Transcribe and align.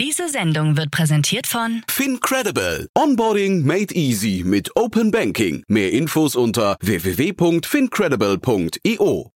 Diese 0.00 0.28
Sendung 0.30 0.78
wird 0.78 0.90
präsentiert 0.90 1.46
von 1.46 1.82
FinCredible. 1.86 2.88
Onboarding 2.96 3.66
made 3.66 3.94
easy 3.94 4.42
mit 4.46 4.74
Open 4.74 5.10
Banking. 5.10 5.62
Mehr 5.68 5.92
Infos 5.92 6.36
unter 6.36 6.78
www.fincredible.io. 6.80 9.30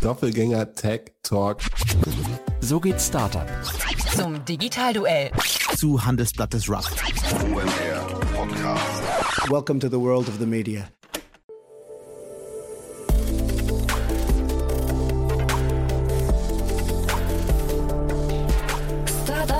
Doppelgänger 0.00 0.72
Tech 0.72 1.12
Talk. 1.22 1.60
So 2.60 2.80
geht 2.80 2.98
Startup. 2.98 3.46
zum 4.16 4.42
Digitalduell. 4.46 5.32
Zu 5.76 6.02
Handelsblatt 6.02 6.54
des 6.54 6.66
Rough. 6.70 6.90
Welcome 9.50 9.80
to 9.80 9.90
the 9.90 10.00
world 10.00 10.28
of 10.28 10.38
the 10.38 10.46
media. 10.46 10.88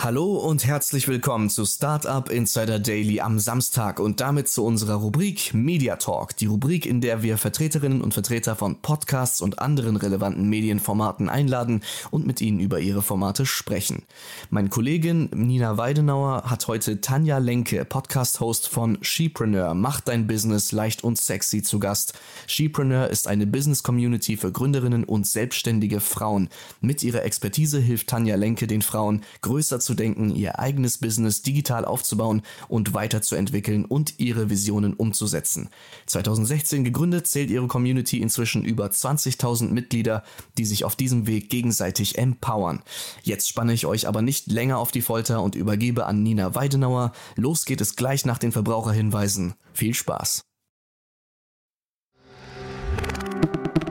Hallo 0.00 0.36
und 0.36 0.64
herzlich 0.64 1.08
willkommen 1.08 1.50
zu 1.50 1.66
Startup 1.66 2.30
Insider 2.30 2.78
Daily 2.78 3.20
am 3.20 3.40
Samstag 3.40 3.98
und 3.98 4.20
damit 4.20 4.48
zu 4.48 4.64
unserer 4.64 4.94
Rubrik 4.94 5.52
Media 5.54 5.96
Talk, 5.96 6.36
die 6.36 6.46
Rubrik, 6.46 6.86
in 6.86 7.00
der 7.00 7.24
wir 7.24 7.36
Vertreterinnen 7.36 8.00
und 8.00 8.14
Vertreter 8.14 8.54
von 8.54 8.80
Podcasts 8.80 9.40
und 9.40 9.58
anderen 9.58 9.96
relevanten 9.96 10.48
Medienformaten 10.48 11.28
einladen 11.28 11.82
und 12.12 12.28
mit 12.28 12.40
ihnen 12.40 12.60
über 12.60 12.78
ihre 12.78 13.02
Formate 13.02 13.44
sprechen. 13.44 14.04
Meine 14.50 14.68
Kollegin 14.68 15.30
Nina 15.34 15.78
Weidenauer 15.78 16.44
hat 16.44 16.68
heute 16.68 17.00
Tanja 17.00 17.38
Lenke, 17.38 17.84
Podcast-Host 17.84 18.68
von 18.68 18.98
Shepreneur, 19.02 19.74
Mach 19.74 20.00
dein 20.00 20.28
Business 20.28 20.70
leicht 20.70 21.02
und 21.02 21.18
sexy 21.18 21.64
zu 21.64 21.80
Gast. 21.80 22.16
Shepreneur 22.46 23.08
ist 23.08 23.26
eine 23.26 23.48
Business-Community 23.48 24.36
für 24.36 24.52
Gründerinnen 24.52 25.02
und 25.02 25.26
selbstständige 25.26 25.98
Frauen. 25.98 26.50
Mit 26.80 27.02
ihrer 27.02 27.24
Expertise 27.24 27.80
hilft 27.80 28.06
Tanja 28.06 28.36
Lenke 28.36 28.68
den 28.68 28.82
Frauen, 28.82 29.24
größer 29.40 29.80
zu 29.80 29.87
denken, 29.94 30.34
ihr 30.34 30.58
eigenes 30.58 30.98
Business 30.98 31.42
digital 31.42 31.84
aufzubauen 31.84 32.42
und 32.68 32.94
weiterzuentwickeln 32.94 33.84
und 33.84 34.18
ihre 34.18 34.50
Visionen 34.50 34.94
umzusetzen. 34.94 35.68
2016 36.06 36.84
gegründet 36.84 37.26
zählt 37.26 37.50
ihre 37.50 37.66
Community 37.66 38.20
inzwischen 38.20 38.64
über 38.64 38.86
20.000 38.86 39.70
Mitglieder, 39.70 40.22
die 40.56 40.64
sich 40.64 40.84
auf 40.84 40.96
diesem 40.96 41.26
Weg 41.26 41.50
gegenseitig 41.50 42.18
empowern. 42.18 42.82
Jetzt 43.22 43.48
spanne 43.48 43.72
ich 43.72 43.86
euch 43.86 44.08
aber 44.08 44.22
nicht 44.22 44.46
länger 44.50 44.78
auf 44.78 44.90
die 44.90 45.02
Folter 45.02 45.42
und 45.42 45.54
übergebe 45.54 46.06
an 46.06 46.22
Nina 46.22 46.54
Weidenauer. 46.54 47.12
Los 47.36 47.64
geht 47.64 47.80
es 47.80 47.96
gleich 47.96 48.24
nach 48.24 48.38
den 48.38 48.52
Verbraucherhinweisen. 48.52 49.54
Viel 49.72 49.94
Spaß! 49.94 50.42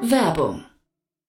Werbung. 0.01 0.63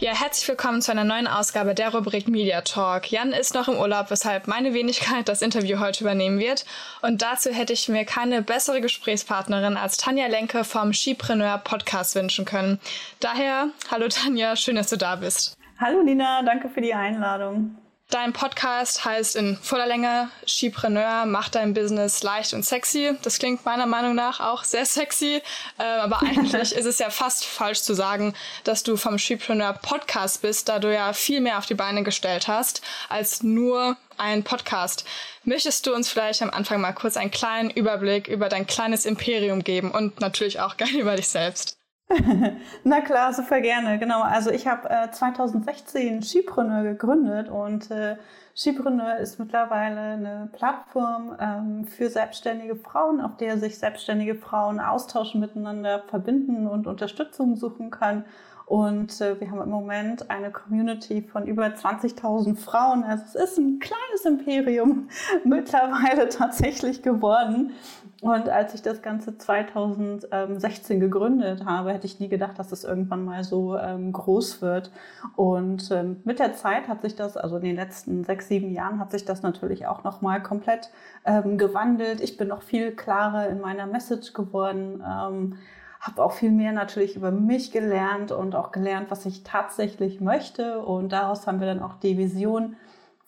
Ja, 0.00 0.14
herzlich 0.14 0.48
willkommen 0.48 0.80
zu 0.80 0.90
einer 0.92 1.04
neuen 1.04 1.26
Ausgabe 1.26 1.74
der 1.74 1.92
Rubrik 1.92 2.26
Media 2.26 2.62
Talk. 2.62 3.12
Jan 3.12 3.34
ist 3.34 3.52
noch 3.52 3.68
im 3.68 3.76
Urlaub, 3.76 4.10
weshalb 4.10 4.46
meine 4.46 4.72
Wenigkeit 4.72 5.28
das 5.28 5.42
Interview 5.42 5.78
heute 5.78 6.04
übernehmen 6.04 6.38
wird. 6.38 6.64
Und 7.02 7.20
dazu 7.20 7.50
hätte 7.50 7.74
ich 7.74 7.86
mir 7.90 8.06
keine 8.06 8.40
bessere 8.40 8.80
Gesprächspartnerin 8.80 9.76
als 9.76 9.98
Tanja 9.98 10.26
Lenke 10.28 10.64
vom 10.64 10.94
Skipreneur 10.94 11.58
Podcast 11.58 12.14
wünschen 12.14 12.46
können. 12.46 12.80
Daher, 13.20 13.68
hallo 13.90 14.08
Tanja, 14.08 14.56
schön, 14.56 14.76
dass 14.76 14.88
du 14.88 14.96
da 14.96 15.16
bist. 15.16 15.54
Hallo 15.78 16.02
Nina, 16.02 16.44
danke 16.44 16.70
für 16.70 16.80
die 16.80 16.94
Einladung. 16.94 17.76
Dein 18.10 18.32
Podcast 18.32 19.04
heißt 19.04 19.36
in 19.36 19.56
voller 19.62 19.86
Länge 19.86 20.30
Skipreneur, 20.44 21.26
mach 21.26 21.48
dein 21.48 21.74
Business 21.74 22.24
leicht 22.24 22.54
und 22.54 22.64
sexy. 22.64 23.16
Das 23.22 23.38
klingt 23.38 23.64
meiner 23.64 23.86
Meinung 23.86 24.16
nach 24.16 24.40
auch 24.40 24.64
sehr 24.64 24.84
sexy, 24.84 25.40
äh, 25.78 25.82
aber 25.82 26.20
eigentlich 26.22 26.74
ist 26.74 26.86
es 26.86 26.98
ja 26.98 27.10
fast 27.10 27.44
falsch 27.44 27.82
zu 27.82 27.94
sagen, 27.94 28.34
dass 28.64 28.82
du 28.82 28.96
vom 28.96 29.16
Skipreneur 29.16 29.74
Podcast 29.74 30.42
bist, 30.42 30.68
da 30.68 30.80
du 30.80 30.92
ja 30.92 31.12
viel 31.12 31.40
mehr 31.40 31.58
auf 31.58 31.66
die 31.66 31.74
Beine 31.74 32.02
gestellt 32.02 32.48
hast 32.48 32.82
als 33.08 33.44
nur 33.44 33.96
ein 34.18 34.42
Podcast. 34.42 35.04
Möchtest 35.44 35.86
du 35.86 35.94
uns 35.94 36.10
vielleicht 36.10 36.42
am 36.42 36.50
Anfang 36.50 36.80
mal 36.80 36.92
kurz 36.92 37.16
einen 37.16 37.30
kleinen 37.30 37.70
Überblick 37.70 38.26
über 38.26 38.48
dein 38.48 38.66
kleines 38.66 39.06
Imperium 39.06 39.62
geben 39.62 39.92
und 39.92 40.20
natürlich 40.20 40.58
auch 40.58 40.76
gerne 40.76 40.98
über 40.98 41.14
dich 41.14 41.28
selbst? 41.28 41.79
Na 42.84 43.00
klar, 43.00 43.32
super 43.32 43.60
gerne. 43.60 43.98
Genau. 43.98 44.22
Also 44.22 44.50
ich 44.50 44.66
habe 44.66 44.90
äh, 44.90 45.10
2016 45.10 46.22
Skipreneur 46.22 46.82
gegründet 46.82 47.48
und 47.48 47.90
äh, 47.90 48.16
Skipreneur 48.54 49.16
ist 49.18 49.38
mittlerweile 49.38 50.00
eine 50.00 50.48
Plattform 50.52 51.36
ähm, 51.40 51.84
für 51.84 52.10
selbstständige 52.10 52.74
Frauen, 52.76 53.20
auf 53.20 53.36
der 53.36 53.58
sich 53.58 53.78
selbstständige 53.78 54.34
Frauen 54.34 54.80
austauschen, 54.80 55.40
miteinander 55.40 56.02
verbinden 56.08 56.66
und 56.66 56.86
Unterstützung 56.86 57.56
suchen 57.56 57.90
können. 57.90 58.24
Und 58.66 59.20
äh, 59.20 59.40
wir 59.40 59.50
haben 59.50 59.62
im 59.62 59.68
Moment 59.68 60.30
eine 60.30 60.52
Community 60.52 61.22
von 61.22 61.44
über 61.44 61.66
20.000 61.66 62.56
Frauen. 62.56 63.02
Also 63.02 63.24
es 63.26 63.34
ist 63.34 63.58
ein 63.58 63.80
kleines 63.80 64.24
Imperium 64.24 65.08
mittlerweile 65.44 66.28
tatsächlich 66.28 67.02
geworden. 67.02 67.72
Und 68.20 68.50
als 68.50 68.74
ich 68.74 68.82
das 68.82 69.00
Ganze 69.00 69.38
2016 69.38 71.00
gegründet 71.00 71.64
habe, 71.64 71.92
hätte 71.92 72.06
ich 72.06 72.20
nie 72.20 72.28
gedacht, 72.28 72.58
dass 72.58 72.70
es 72.70 72.84
irgendwann 72.84 73.24
mal 73.24 73.44
so 73.44 73.78
ähm, 73.78 74.12
groß 74.12 74.60
wird. 74.60 74.90
Und 75.36 75.90
ähm, 75.90 76.20
mit 76.24 76.38
der 76.38 76.52
Zeit 76.52 76.86
hat 76.86 77.00
sich 77.00 77.16
das, 77.16 77.38
also 77.38 77.56
in 77.56 77.62
den 77.62 77.76
letzten 77.76 78.24
sechs, 78.24 78.48
sieben 78.48 78.72
Jahren, 78.72 78.98
hat 78.98 79.10
sich 79.10 79.24
das 79.24 79.42
natürlich 79.42 79.86
auch 79.86 80.04
nochmal 80.04 80.42
komplett 80.42 80.90
ähm, 81.24 81.56
gewandelt. 81.56 82.20
Ich 82.20 82.36
bin 82.36 82.48
noch 82.48 82.62
viel 82.62 82.92
klarer 82.92 83.48
in 83.48 83.60
meiner 83.60 83.86
Message 83.86 84.34
geworden. 84.34 85.02
Ähm, 85.06 85.56
habe 86.00 86.22
auch 86.22 86.32
viel 86.32 86.50
mehr 86.50 86.72
natürlich 86.72 87.16
über 87.16 87.30
mich 87.30 87.72
gelernt 87.72 88.32
und 88.32 88.54
auch 88.54 88.72
gelernt, 88.72 89.10
was 89.10 89.24
ich 89.24 89.44
tatsächlich 89.44 90.20
möchte. 90.20 90.80
Und 90.80 91.12
daraus 91.12 91.46
haben 91.46 91.60
wir 91.60 91.66
dann 91.66 91.82
auch 91.82 91.94
die 91.94 92.18
Vision 92.18 92.76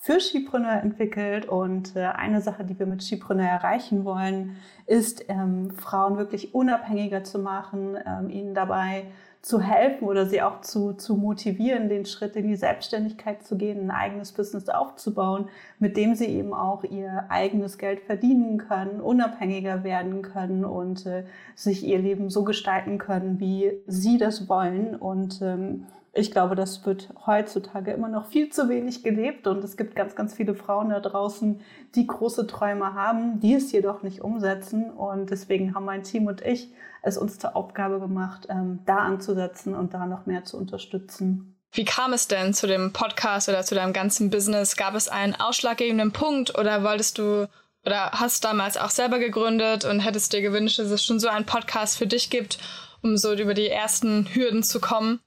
für 0.02 0.18
Skipreneur 0.18 0.82
entwickelt. 0.82 1.46
Und 1.46 1.94
äh, 1.94 2.00
eine 2.00 2.40
Sache, 2.40 2.64
die 2.64 2.76
wir 2.76 2.86
mit 2.86 3.04
Skipreneur 3.04 3.46
erreichen 3.46 4.04
wollen, 4.04 4.56
ist, 4.86 5.24
ähm, 5.28 5.70
Frauen 5.70 6.18
wirklich 6.18 6.54
unabhängiger 6.56 7.22
zu 7.22 7.38
machen, 7.38 7.96
ähm, 8.04 8.28
ihnen 8.28 8.52
dabei 8.52 9.04
zu 9.42 9.60
helfen 9.60 10.08
oder 10.08 10.26
sie 10.26 10.42
auch 10.42 10.60
zu, 10.60 10.92
zu 10.94 11.16
motivieren, 11.16 11.88
den 11.88 12.04
Schritt 12.04 12.34
in 12.34 12.48
die 12.48 12.56
Selbstständigkeit 12.56 13.44
zu 13.44 13.56
gehen, 13.56 13.80
ein 13.80 13.90
eigenes 13.92 14.32
Business 14.32 14.68
aufzubauen, 14.68 15.48
mit 15.78 15.96
dem 15.96 16.16
sie 16.16 16.26
eben 16.26 16.52
auch 16.52 16.82
ihr 16.82 17.26
eigenes 17.28 17.78
Geld 17.78 18.00
verdienen 18.00 18.58
können, 18.58 19.00
unabhängiger 19.00 19.84
werden 19.84 20.22
können 20.22 20.64
und 20.64 21.06
äh, 21.06 21.25
sich 21.54 21.84
ihr 21.84 22.00
Leben 22.00 22.28
so 22.28 22.43
gestalten 22.43 22.99
können, 22.99 23.38
wie 23.38 23.72
sie 23.87 24.19
das 24.19 24.49
wollen. 24.49 24.96
Und 24.96 25.40
ähm, 25.43 25.87
ich 26.14 26.31
glaube, 26.31 26.55
das 26.55 26.85
wird 26.85 27.09
heutzutage 27.26 27.93
immer 27.93 28.09
noch 28.09 28.26
viel 28.26 28.50
zu 28.50 28.69
wenig 28.69 29.03
gelebt 29.03 29.47
und 29.47 29.64
es 29.64 29.79
gibt 29.79 29.97
ganz, 29.97 30.14
ganz 30.14 30.35
viele 30.35 30.55
Frauen 30.55 30.91
da 30.91 31.00
draußen, 31.00 31.62
die 31.94 32.06
große 32.06 32.47
Träume 32.47 32.93
haben, 32.94 33.41
die 33.41 33.55
es 33.55 33.73
jedoch 33.73 34.03
nicht 34.03 34.20
umsetzen 34.20 34.91
und 34.91 35.31
deswegen 35.31 35.75
haben 35.75 35.87
mein 35.87 36.03
Team 36.03 36.26
und 36.26 36.43
ich 36.43 36.70
es 37.03 37.17
uns 37.17 37.38
zur 37.38 37.56
Aufgabe 37.56 37.99
gemacht, 37.99 38.47
ähm, 38.50 38.81
da 38.85 38.99
anzusetzen 38.99 39.75
und 39.75 39.94
da 39.94 40.06
noch 40.06 40.26
mehr 40.26 40.44
zu 40.44 40.59
unterstützen. 40.59 41.56
Wie 41.73 41.87
kam 41.87 42.12
es 42.12 42.29
denn 42.29 42.53
zu 42.53 42.67
dem 42.67 42.93
Podcast 42.93 43.49
oder 43.49 43.62
zu 43.62 43.75
deinem 43.75 43.94
ganzen 43.94 44.29
Business? 44.29 44.76
Gab 44.76 44.94
es 44.94 45.09
einen 45.09 45.35
ausschlaggebenden 45.35 46.12
Punkt 46.12 46.59
oder 46.59 46.85
wolltest 46.85 47.17
du 47.17 47.49
oder 47.87 48.11
hast 48.12 48.44
damals 48.44 48.76
auch 48.76 48.91
selber 48.91 49.19
gegründet 49.19 49.87
und 49.87 50.00
hättest 50.00 50.35
dir 50.35 50.43
gewünscht, 50.43 50.79
dass 50.79 50.91
es 50.91 51.03
schon 51.03 51.19
so 51.19 51.29
einen 51.29 51.47
Podcast 51.47 51.97
für 51.97 52.06
dich 52.06 52.29
gibt, 52.29 52.59
um 53.03 53.17
so 53.17 53.32
über 53.32 53.55
die 53.55 53.69
ersten 53.69 54.29
Hürden 54.35 54.62
zu 54.62 54.79
kommen? 54.79 55.20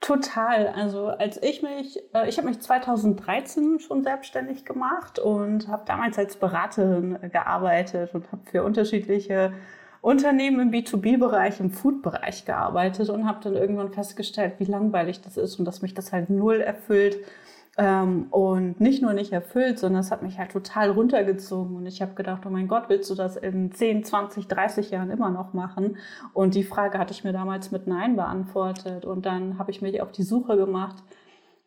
Total. 0.00 0.68
Also 0.68 1.08
als 1.08 1.42
ich 1.42 1.62
mich, 1.62 1.98
äh, 2.14 2.28
ich 2.28 2.38
habe 2.38 2.48
mich 2.48 2.60
2013 2.60 3.80
schon 3.80 4.04
selbstständig 4.04 4.64
gemacht 4.64 5.18
und 5.18 5.68
habe 5.68 5.82
damals 5.86 6.18
als 6.18 6.36
Beraterin 6.36 7.18
gearbeitet 7.32 8.14
und 8.14 8.30
habe 8.30 8.42
für 8.48 8.62
unterschiedliche 8.62 9.52
Unternehmen 10.00 10.60
im 10.60 10.70
B2B-Bereich, 10.70 11.58
im 11.58 11.70
Food-Bereich 11.70 12.44
gearbeitet 12.44 13.10
und 13.10 13.26
habe 13.26 13.40
dann 13.42 13.56
irgendwann 13.56 13.92
festgestellt, 13.92 14.54
wie 14.58 14.64
langweilig 14.64 15.20
das 15.20 15.36
ist 15.36 15.58
und 15.58 15.64
dass 15.64 15.82
mich 15.82 15.94
das 15.94 16.12
halt 16.12 16.30
null 16.30 16.60
erfüllt. 16.60 17.16
Ähm, 17.78 18.26
und 18.30 18.80
nicht 18.80 19.02
nur 19.02 19.12
nicht 19.12 19.32
erfüllt, 19.32 19.78
sondern 19.78 20.00
es 20.00 20.10
hat 20.10 20.22
mich 20.22 20.36
halt 20.36 20.50
total 20.50 20.90
runtergezogen. 20.90 21.76
Und 21.76 21.86
ich 21.86 22.02
habe 22.02 22.14
gedacht, 22.14 22.42
oh 22.44 22.50
mein 22.50 22.66
Gott, 22.66 22.88
willst 22.88 23.08
du 23.08 23.14
das 23.14 23.36
in 23.36 23.70
10, 23.70 24.02
20, 24.02 24.48
30 24.48 24.90
Jahren 24.90 25.10
immer 25.10 25.30
noch 25.30 25.54
machen? 25.54 25.96
Und 26.34 26.56
die 26.56 26.64
Frage 26.64 26.98
hatte 26.98 27.12
ich 27.12 27.22
mir 27.22 27.32
damals 27.32 27.70
mit 27.70 27.86
Nein 27.86 28.16
beantwortet. 28.16 29.04
Und 29.04 29.26
dann 29.26 29.60
habe 29.60 29.70
ich 29.70 29.80
mich 29.80 30.02
auf 30.02 30.10
die 30.10 30.24
Suche 30.24 30.56
gemacht, 30.56 30.96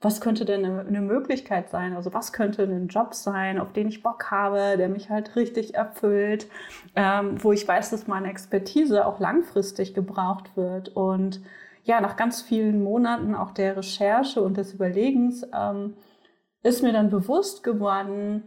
was 0.01 0.19
könnte 0.19 0.45
denn 0.45 0.65
eine, 0.65 0.99
Möglichkeit 0.99 1.69
sein? 1.69 1.95
Also 1.95 2.13
was 2.13 2.33
könnte 2.33 2.63
ein 2.63 2.87
Job 2.87 3.13
sein, 3.13 3.59
auf 3.59 3.71
den 3.71 3.87
ich 3.87 4.03
Bock 4.03 4.31
habe, 4.31 4.75
der 4.77 4.89
mich 4.89 5.09
halt 5.09 5.35
richtig 5.35 5.75
erfüllt, 5.75 6.47
ähm, 6.95 7.41
wo 7.41 7.51
ich 7.51 7.65
weiß, 7.65 7.91
dass 7.91 8.07
meine 8.07 8.29
Expertise 8.29 9.05
auch 9.05 9.19
langfristig 9.19 9.93
gebraucht 9.93 10.57
wird. 10.57 10.89
Und 10.89 11.41
ja, 11.83 12.01
nach 12.01 12.15
ganz 12.15 12.41
vielen 12.41 12.83
Monaten 12.83 13.35
auch 13.35 13.51
der 13.51 13.77
Recherche 13.77 14.41
und 14.41 14.57
des 14.57 14.73
Überlegens 14.73 15.45
ähm, 15.53 15.95
ist 16.63 16.83
mir 16.83 16.93
dann 16.93 17.09
bewusst 17.09 17.63
geworden, 17.63 18.43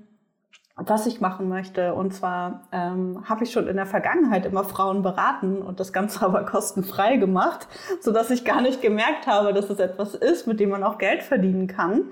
was 0.76 1.06
ich 1.06 1.20
machen 1.20 1.48
möchte. 1.48 1.94
Und 1.94 2.14
zwar 2.14 2.68
ähm, 2.72 3.24
habe 3.28 3.44
ich 3.44 3.52
schon 3.52 3.68
in 3.68 3.76
der 3.76 3.86
Vergangenheit 3.86 4.46
immer 4.46 4.64
Frauen 4.64 5.02
beraten 5.02 5.62
und 5.62 5.80
das 5.80 5.92
Ganze 5.92 6.22
aber 6.24 6.44
kostenfrei 6.44 7.16
gemacht, 7.16 7.68
so 8.00 8.12
dass 8.12 8.30
ich 8.30 8.44
gar 8.44 8.60
nicht 8.60 8.82
gemerkt 8.82 9.26
habe, 9.26 9.52
dass 9.52 9.70
es 9.70 9.78
etwas 9.78 10.14
ist, 10.14 10.46
mit 10.46 10.60
dem 10.60 10.70
man 10.70 10.82
auch 10.82 10.98
Geld 10.98 11.22
verdienen 11.22 11.66
kann. 11.66 12.10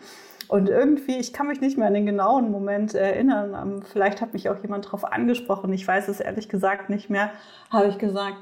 Und 0.49 0.69
irgendwie, 0.69 1.17
ich 1.17 1.33
kann 1.33 1.47
mich 1.47 1.61
nicht 1.61 1.79
mehr 1.79 1.87
an 1.87 1.95
den 1.95 2.05
genauen 2.05 2.51
Moment 2.51 2.95
erinnern. 2.95 3.55
Ähm, 3.55 3.83
vielleicht 3.83 4.21
hat 4.21 4.35
mich 4.35 4.51
auch 4.51 4.61
jemand 4.61 4.85
darauf 4.85 5.05
angesprochen. 5.05 5.73
Ich 5.73 5.87
weiß 5.87 6.09
es 6.09 6.21
ehrlich 6.21 6.49
gesagt 6.49 6.91
nicht 6.91 7.09
mehr. 7.09 7.31
Habe 7.71 7.87
ich 7.87 7.97
gesagt, 7.97 8.37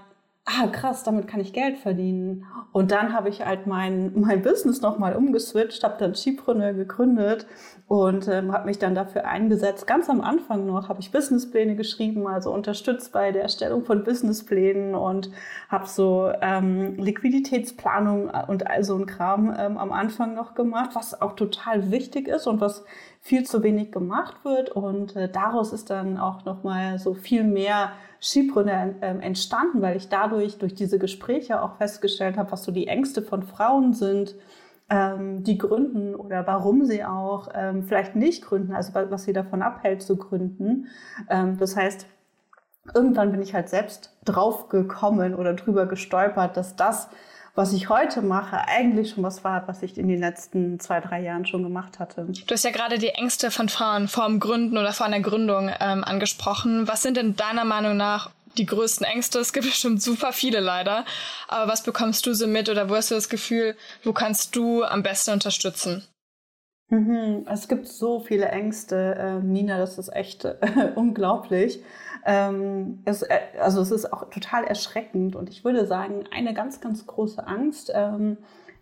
ah 0.59 0.67
krass, 0.69 1.03
damit 1.03 1.29
kann 1.29 1.41
ich 1.41 1.53
Geld 1.53 1.79
verdienen. 1.79 2.47
Und 2.73 2.91
dann 2.91 3.13
habe 3.13 3.29
ich 3.29 3.45
halt 3.45 3.67
mein, 3.67 4.13
mein 4.19 4.43
Business 4.43 4.81
nochmal 4.81 5.17
umgeswitcht, 5.17 5.83
habe 5.85 5.97
dann 5.99 6.13
Chipreneur 6.15 6.73
gegründet 6.73 7.47
und 7.87 8.29
ähm, 8.29 8.53
habe 8.53 8.67
mich 8.67 8.79
dann 8.79 8.95
dafür 8.95 9.27
eingesetzt. 9.27 9.87
Ganz 9.87 10.09
am 10.09 10.21
Anfang 10.21 10.67
noch 10.67 10.89
habe 10.89 11.01
ich 11.01 11.11
Businesspläne 11.11 11.75
geschrieben, 11.75 12.27
also 12.27 12.53
unterstützt 12.53 13.13
bei 13.13 13.33
der 13.33 13.43
Erstellung 13.43 13.85
von 13.85 14.05
Businessplänen 14.05 14.95
und 14.95 15.31
habe 15.69 15.87
so 15.87 16.31
ähm, 16.41 16.97
Liquiditätsplanung 16.97 18.31
und 18.47 18.67
all 18.69 18.85
so 18.85 18.97
ein 18.97 19.07
Kram 19.07 19.55
ähm, 19.59 19.79
am 19.79 19.93
Anfang 19.93 20.35
noch 20.35 20.55
gemacht, 20.55 20.91
was 20.95 21.21
auch 21.21 21.35
total 21.35 21.91
wichtig 21.91 22.29
ist 22.29 22.47
und 22.47 22.61
was 22.61 22.85
viel 23.21 23.45
zu 23.45 23.63
wenig 23.63 23.91
gemacht 23.93 24.45
wird. 24.45 24.71
Und 24.71 25.17
äh, 25.17 25.29
daraus 25.29 25.73
ist 25.73 25.91
dann 25.91 26.19
auch 26.19 26.45
nochmal 26.45 26.99
so 26.99 27.15
viel 27.15 27.45
mehr 27.45 27.93
Skipreneur 28.21 28.95
äh, 29.01 29.19
entstanden, 29.19 29.81
weil 29.83 29.97
ich 29.97 30.09
dadurch, 30.09 30.59
durch 30.59 30.75
diese 30.75 30.99
Gespräche 30.99 31.63
auch 31.63 31.77
festgestellt 31.77 32.37
habe, 32.37 32.53
was 32.53 32.65
so 32.65 32.73
die 32.73 32.87
Ängste 32.87 33.23
von 33.23 33.43
Frauen 33.43 33.95
sind, 33.95 34.35
ähm, 34.91 35.43
die 35.45 35.57
gründen 35.57 36.15
oder 36.15 36.47
warum 36.47 36.85
sie 36.85 37.05
auch 37.05 37.49
ähm, 37.55 37.85
vielleicht 37.85 38.17
nicht 38.17 38.45
gründen, 38.45 38.75
also 38.75 38.93
was 38.95 39.25
sie 39.25 39.33
davon 39.33 39.63
abhält 39.63 40.03
zu 40.03 40.17
gründen. 40.17 40.89
Ähm, 41.31 41.59
das 41.59 41.77
heißt, 41.77 42.07
irgendwann 42.95 43.31
bin 43.31 43.41
ich 43.41 43.55
halt 43.55 43.69
selbst 43.69 44.17
drauf 44.25 44.69
gekommen 44.69 45.35
oder 45.35 45.55
drüber 45.55 45.87
gestolpert, 45.87 46.57
dass 46.57 46.77
das 46.77 47.09
was 47.55 47.73
ich 47.73 47.89
heute 47.89 48.23
mache, 48.23 48.69
eigentlich 48.69 49.11
schon 49.11 49.25
was 49.25 49.45
war, 49.45 49.67
was 49.67 49.83
ich 49.83 49.99
in 49.99 50.09
den 50.09 50.21
letzten 50.21 50.79
zwei, 50.81 51.01
drei 51.01 51.21
Jahren 51.21 51.47
schon 51.47 51.63
gemacht 51.63 51.99
hatte. 51.99 52.27
Du 52.27 52.55
hast 52.55 52.65
ja 52.65 52.71
gerade 52.71 52.99
die 52.99 53.11
Ängste 53.11 53.51
von 53.51 53.69
Frauen 53.69 54.09
vor 54.09 54.27
dem 54.27 54.41
Gründen 54.41 54.79
oder 54.79 54.93
vor 54.93 55.07
einer 55.07 55.21
Gründung 55.21 55.71
ähm, 55.81 56.05
angesprochen. 56.05 56.87
Was 56.89 57.03
sind 57.03 57.17
denn 57.17 57.37
deiner 57.37 57.65
Meinung 57.65 57.97
nach 57.97 58.31
die 58.57 58.67
größten 58.67 59.07
Ängste? 59.07 59.39
Es 59.39 59.53
gibt 59.53 59.67
bestimmt 59.69 60.03
super 60.03 60.33
viele 60.33 60.61
leider. 60.61 61.05
Aber 61.49 61.71
was 61.71 61.83
bekommst 61.83 62.27
du 62.27 62.35
so 62.35 62.47
mit 62.47 62.69
oder 62.69 62.89
wo 62.89 62.97
hast 62.97 63.11
du 63.11 63.15
das 63.15 63.29
Gefühl, 63.29 63.77
wo 64.05 64.13
kannst 64.13 64.57
du 64.57 64.85
am 64.85 65.03
besten 65.03 65.33
unterstützen? 65.33 66.05
Mhm, 66.91 67.47
es 67.49 67.69
gibt 67.69 67.87
so 67.87 68.19
viele 68.19 68.49
Ängste, 68.49 69.15
äh, 69.15 69.45
Nina, 69.45 69.79
das 69.79 69.97
ist 69.97 70.09
echt 70.09 70.45
äh, 70.45 70.59
unglaublich. 70.95 71.83
Ähm, 72.25 73.01
es, 73.05 73.23
äh, 73.23 73.39
also 73.61 73.81
es 73.81 73.91
ist 73.91 74.13
auch 74.13 74.31
total 74.31 74.65
erschreckend 74.65 75.37
und 75.37 75.49
ich 75.49 75.65
würde 75.65 75.87
sagen, 75.87 76.25
eine 76.33 76.55
ganz, 76.55 76.81
ganz 76.81 77.07
große 77.07 77.47
Angst, 77.47 77.91
ähm, 77.95 78.37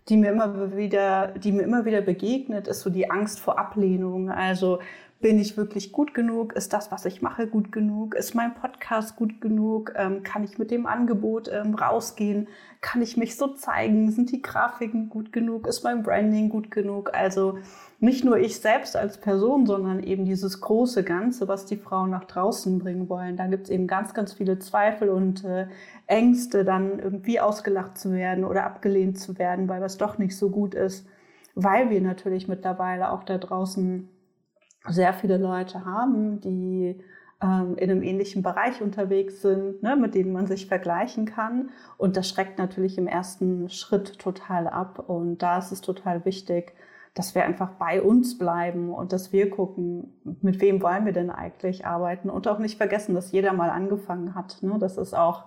die 0.09 0.17
mir 0.17 0.31
immer 0.31 0.75
wieder, 0.75 1.29
die 1.29 1.51
mir 1.51 1.63
immer 1.63 1.85
wieder 1.85 2.01
begegnet, 2.01 2.67
ist 2.67 2.81
so 2.81 2.89
die 2.89 3.11
Angst 3.11 3.39
vor 3.39 3.59
Ablehnung. 3.59 4.29
Also 4.29 4.79
bin 5.21 5.37
ich 5.37 5.57
wirklich 5.57 5.91
gut 5.91 6.13
genug? 6.13 6.53
Ist 6.53 6.71
das, 6.71 6.91
was 6.91 7.05
ich 7.05 7.21
mache, 7.21 7.47
gut 7.47 7.71
genug? 7.71 8.15
Ist 8.15 8.35
mein 8.35 8.55
Podcast 8.55 9.17
gut 9.17 9.41
genug? 9.41 9.93
Ähm, 9.95 10.23
kann 10.23 10.43
ich 10.43 10.57
mit 10.57 10.71
dem 10.71 10.85
Angebot 10.85 11.49
ähm, 11.49 11.75
rausgehen? 11.75 12.47
Kann 12.81 13.01
ich 13.01 13.17
mich 13.17 13.35
so 13.35 13.49
zeigen? 13.49 14.11
Sind 14.11 14.31
die 14.31 14.41
Grafiken 14.41 15.09
gut 15.09 15.33
genug? 15.33 15.67
Ist 15.67 15.83
mein 15.83 16.03
Branding 16.03 16.49
gut 16.49 16.71
genug? 16.71 17.13
Also 17.13 17.59
nicht 18.01 18.23
nur 18.23 18.37
ich 18.37 18.59
selbst 18.59 18.95
als 18.95 19.19
Person, 19.19 19.65
sondern 19.65 20.01
eben 20.01 20.23
dieses 20.23 20.61
große 20.61 21.03
Ganze, 21.03 21.47
was 21.49 21.65
die 21.65 21.75
Frauen 21.75 22.11
nach 22.11 22.23
draußen 22.23 22.79
bringen 22.79 23.09
wollen. 23.09 23.35
Da 23.35 23.47
gibt 23.47 23.65
es 23.65 23.69
eben 23.69 23.87
ganz, 23.87 24.13
ganz 24.13 24.33
viele 24.33 24.57
Zweifel 24.59 25.09
und 25.09 25.43
äh, 25.43 25.67
Ängste, 26.07 26.63
dann 26.63 26.99
irgendwie 26.99 27.41
ausgelacht 27.41 27.97
zu 27.97 28.13
werden 28.13 28.45
oder 28.45 28.63
abgelehnt 28.63 29.19
zu 29.19 29.37
werden, 29.37 29.67
weil 29.67 29.81
was 29.81 29.97
doch 29.97 30.17
nicht 30.17 30.37
so 30.37 30.49
gut 30.49 30.75
ist, 30.75 31.07
weil 31.55 31.89
wir 31.89 31.99
natürlich 31.99 32.47
mittlerweile 32.47 33.11
auch 33.11 33.23
da 33.23 33.37
draußen 33.37 34.09
sehr 34.87 35.13
viele 35.13 35.37
Leute 35.37 35.83
haben, 35.83 36.39
die 36.39 37.03
ähm, 37.41 37.75
in 37.77 37.91
einem 37.91 38.01
ähnlichen 38.01 38.43
Bereich 38.43 38.81
unterwegs 38.81 39.41
sind, 39.41 39.83
ne, 39.83 39.97
mit 39.97 40.15
denen 40.15 40.31
man 40.31 40.47
sich 40.47 40.67
vergleichen 40.67 41.25
kann. 41.25 41.69
Und 41.97 42.15
das 42.15 42.29
schreckt 42.29 42.57
natürlich 42.57 42.97
im 42.97 43.07
ersten 43.07 43.69
Schritt 43.69 44.19
total 44.19 44.67
ab. 44.67 45.03
Und 45.07 45.39
da 45.39 45.57
ist 45.57 45.73
es 45.73 45.81
total 45.81 46.23
wichtig, 46.23 46.73
dass 47.13 47.35
wir 47.35 47.43
einfach 47.43 47.71
bei 47.71 48.01
uns 48.01 48.37
bleiben 48.37 48.93
und 48.93 49.11
dass 49.11 49.33
wir 49.33 49.49
gucken, 49.49 50.13
mit 50.41 50.61
wem 50.61 50.81
wollen 50.81 51.05
wir 51.05 51.13
denn 51.13 51.29
eigentlich 51.29 51.85
arbeiten 51.85 52.29
und 52.29 52.47
auch 52.47 52.59
nicht 52.59 52.77
vergessen, 52.77 53.15
dass 53.15 53.31
jeder 53.31 53.53
mal 53.53 53.69
angefangen 53.69 54.35
hat. 54.35 54.61
Ne? 54.61 54.77
Das 54.79 54.97
ist 54.97 55.13
auch 55.13 55.45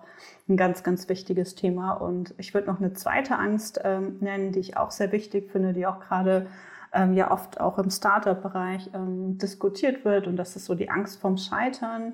ein 0.49 0.57
ganz, 0.57 0.83
ganz 0.83 1.07
wichtiges 1.09 1.55
Thema. 1.55 1.93
Und 1.93 2.35
ich 2.37 2.53
würde 2.53 2.67
noch 2.67 2.79
eine 2.79 2.93
zweite 2.93 3.37
Angst 3.37 3.79
ähm, 3.83 4.17
nennen, 4.19 4.51
die 4.51 4.59
ich 4.59 4.77
auch 4.77 4.91
sehr 4.91 5.11
wichtig 5.11 5.51
finde, 5.51 5.73
die 5.73 5.87
auch 5.87 5.99
gerade 5.99 6.47
ähm, 6.93 7.13
ja 7.13 7.31
oft 7.31 7.59
auch 7.59 7.79
im 7.79 7.89
Startup-Bereich 7.89 8.91
ähm, 8.93 9.37
diskutiert 9.37 10.05
wird. 10.05 10.27
Und 10.27 10.35
das 10.35 10.55
ist 10.55 10.65
so 10.65 10.75
die 10.75 10.89
Angst 10.89 11.19
vom 11.19 11.37
Scheitern. 11.37 12.13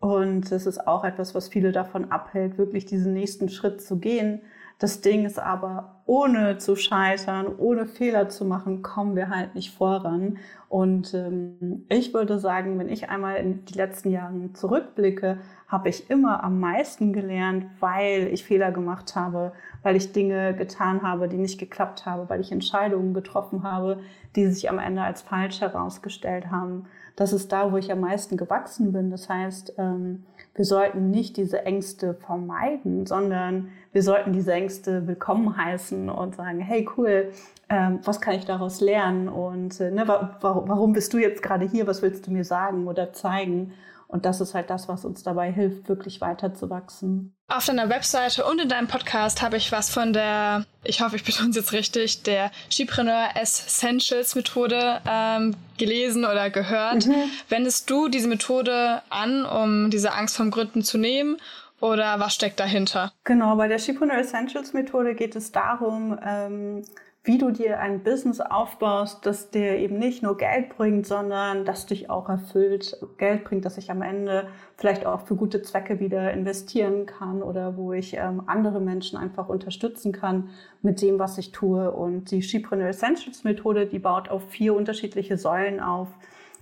Und 0.00 0.50
das 0.50 0.66
ist 0.66 0.86
auch 0.86 1.04
etwas, 1.04 1.34
was 1.34 1.48
viele 1.48 1.72
davon 1.72 2.10
abhält, 2.10 2.58
wirklich 2.58 2.86
diesen 2.86 3.12
nächsten 3.12 3.48
Schritt 3.48 3.82
zu 3.82 3.98
gehen. 3.98 4.40
Das 4.80 5.02
Ding 5.02 5.26
ist 5.26 5.38
aber, 5.38 6.00
ohne 6.06 6.56
zu 6.56 6.74
scheitern, 6.74 7.46
ohne 7.58 7.84
Fehler 7.84 8.30
zu 8.30 8.46
machen, 8.46 8.80
kommen 8.80 9.14
wir 9.14 9.28
halt 9.28 9.54
nicht 9.54 9.74
voran. 9.74 10.38
Und 10.70 11.12
ähm, 11.12 11.84
ich 11.90 12.14
würde 12.14 12.38
sagen, 12.38 12.78
wenn 12.78 12.88
ich 12.88 13.10
einmal 13.10 13.36
in 13.36 13.62
die 13.66 13.74
letzten 13.74 14.10
Jahre 14.10 14.54
zurückblicke, 14.54 15.36
habe 15.68 15.90
ich 15.90 16.08
immer 16.08 16.42
am 16.42 16.60
meisten 16.60 17.12
gelernt, 17.12 17.66
weil 17.78 18.28
ich 18.32 18.42
Fehler 18.42 18.72
gemacht 18.72 19.14
habe, 19.14 19.52
weil 19.82 19.96
ich 19.96 20.12
Dinge 20.12 20.54
getan 20.56 21.02
habe, 21.02 21.28
die 21.28 21.36
nicht 21.36 21.60
geklappt 21.60 22.06
haben, 22.06 22.30
weil 22.30 22.40
ich 22.40 22.50
Entscheidungen 22.50 23.12
getroffen 23.12 23.62
habe, 23.62 24.00
die 24.34 24.46
sich 24.46 24.70
am 24.70 24.78
Ende 24.78 25.02
als 25.02 25.20
falsch 25.20 25.60
herausgestellt 25.60 26.50
haben. 26.50 26.86
Das 27.16 27.34
ist 27.34 27.52
da, 27.52 27.70
wo 27.70 27.76
ich 27.76 27.92
am 27.92 28.00
meisten 28.00 28.38
gewachsen 28.38 28.92
bin. 28.92 29.10
Das 29.10 29.28
heißt, 29.28 29.74
ähm, 29.76 30.24
wir 30.54 30.64
sollten 30.64 31.10
nicht 31.10 31.36
diese 31.36 31.64
Ängste 31.64 32.14
vermeiden, 32.14 33.06
sondern 33.06 33.68
wir 33.92 34.02
sollten 34.02 34.32
diese 34.32 34.52
Ängste 34.52 35.06
willkommen 35.06 35.56
heißen 35.56 36.08
und 36.08 36.34
sagen, 36.34 36.60
hey 36.60 36.88
cool, 36.96 37.30
ähm, 37.68 38.00
was 38.04 38.20
kann 38.20 38.34
ich 38.34 38.44
daraus 38.44 38.80
lernen 38.80 39.28
und 39.28 39.80
äh, 39.80 39.90
ne, 39.90 40.06
warum 40.08 40.92
bist 40.92 41.12
du 41.12 41.18
jetzt 41.18 41.42
gerade 41.42 41.66
hier, 41.66 41.86
was 41.86 42.02
willst 42.02 42.26
du 42.26 42.32
mir 42.32 42.44
sagen 42.44 42.88
oder 42.88 43.12
zeigen? 43.12 43.72
Und 44.10 44.24
das 44.24 44.40
ist 44.40 44.54
halt 44.54 44.70
das, 44.70 44.88
was 44.88 45.04
uns 45.04 45.22
dabei 45.22 45.52
hilft, 45.52 45.88
wirklich 45.88 46.20
weiterzuwachsen. 46.20 47.32
Auf 47.48 47.66
deiner 47.66 47.88
Webseite 47.88 48.44
und 48.44 48.60
in 48.60 48.68
deinem 48.68 48.88
Podcast 48.88 49.40
habe 49.40 49.56
ich 49.56 49.70
was 49.70 49.88
von 49.88 50.12
der, 50.12 50.66
ich 50.82 51.00
hoffe, 51.00 51.14
ich 51.14 51.24
betone 51.26 51.50
es 51.50 51.56
jetzt 51.56 51.72
richtig, 51.72 52.22
der 52.24 52.50
Skipreneur 52.70 53.28
Essentials 53.36 54.34
Methode 54.34 55.00
ähm, 55.08 55.54
gelesen 55.78 56.24
oder 56.24 56.50
gehört. 56.50 57.06
Mhm. 57.06 57.30
Wendest 57.48 57.88
du 57.88 58.08
diese 58.08 58.28
Methode 58.28 59.02
an, 59.10 59.44
um 59.44 59.90
diese 59.90 60.12
Angst 60.12 60.36
vom 60.36 60.50
Gründen 60.50 60.82
zu 60.82 60.98
nehmen? 60.98 61.36
Oder 61.80 62.20
was 62.20 62.34
steckt 62.34 62.60
dahinter? 62.60 63.12
Genau, 63.24 63.56
bei 63.56 63.68
der 63.68 63.78
Skipreneur 63.78 64.18
Essentials 64.18 64.74
Methode 64.74 65.14
geht 65.14 65.34
es 65.34 65.50
darum, 65.50 66.18
ähm, 66.22 66.82
wie 67.22 67.36
du 67.36 67.50
dir 67.50 67.80
ein 67.80 68.02
Business 68.02 68.40
aufbaust, 68.40 69.26
das 69.26 69.50
dir 69.50 69.76
eben 69.76 69.98
nicht 69.98 70.22
nur 70.22 70.38
Geld 70.38 70.70
bringt, 70.70 71.06
sondern 71.06 71.66
das 71.66 71.84
dich 71.84 72.08
auch 72.08 72.30
erfüllt. 72.30 72.96
Geld 73.18 73.44
bringt, 73.44 73.66
das 73.66 73.76
ich 73.76 73.90
am 73.90 74.00
Ende 74.00 74.48
vielleicht 74.76 75.04
auch 75.04 75.26
für 75.26 75.36
gute 75.36 75.60
Zwecke 75.60 76.00
wieder 76.00 76.32
investieren 76.32 77.04
kann 77.04 77.42
oder 77.42 77.76
wo 77.76 77.92
ich 77.92 78.16
ähm, 78.16 78.44
andere 78.46 78.80
Menschen 78.80 79.18
einfach 79.18 79.50
unterstützen 79.50 80.12
kann 80.12 80.48
mit 80.80 81.02
dem, 81.02 81.18
was 81.18 81.36
ich 81.36 81.52
tue. 81.52 81.90
Und 81.90 82.30
die 82.30 82.42
Shepreneur 82.42 82.88
Essentials 82.88 83.44
Methode, 83.44 83.86
die 83.86 83.98
baut 83.98 84.30
auf 84.30 84.48
vier 84.48 84.74
unterschiedliche 84.74 85.36
Säulen 85.36 85.78
auf. 85.78 86.08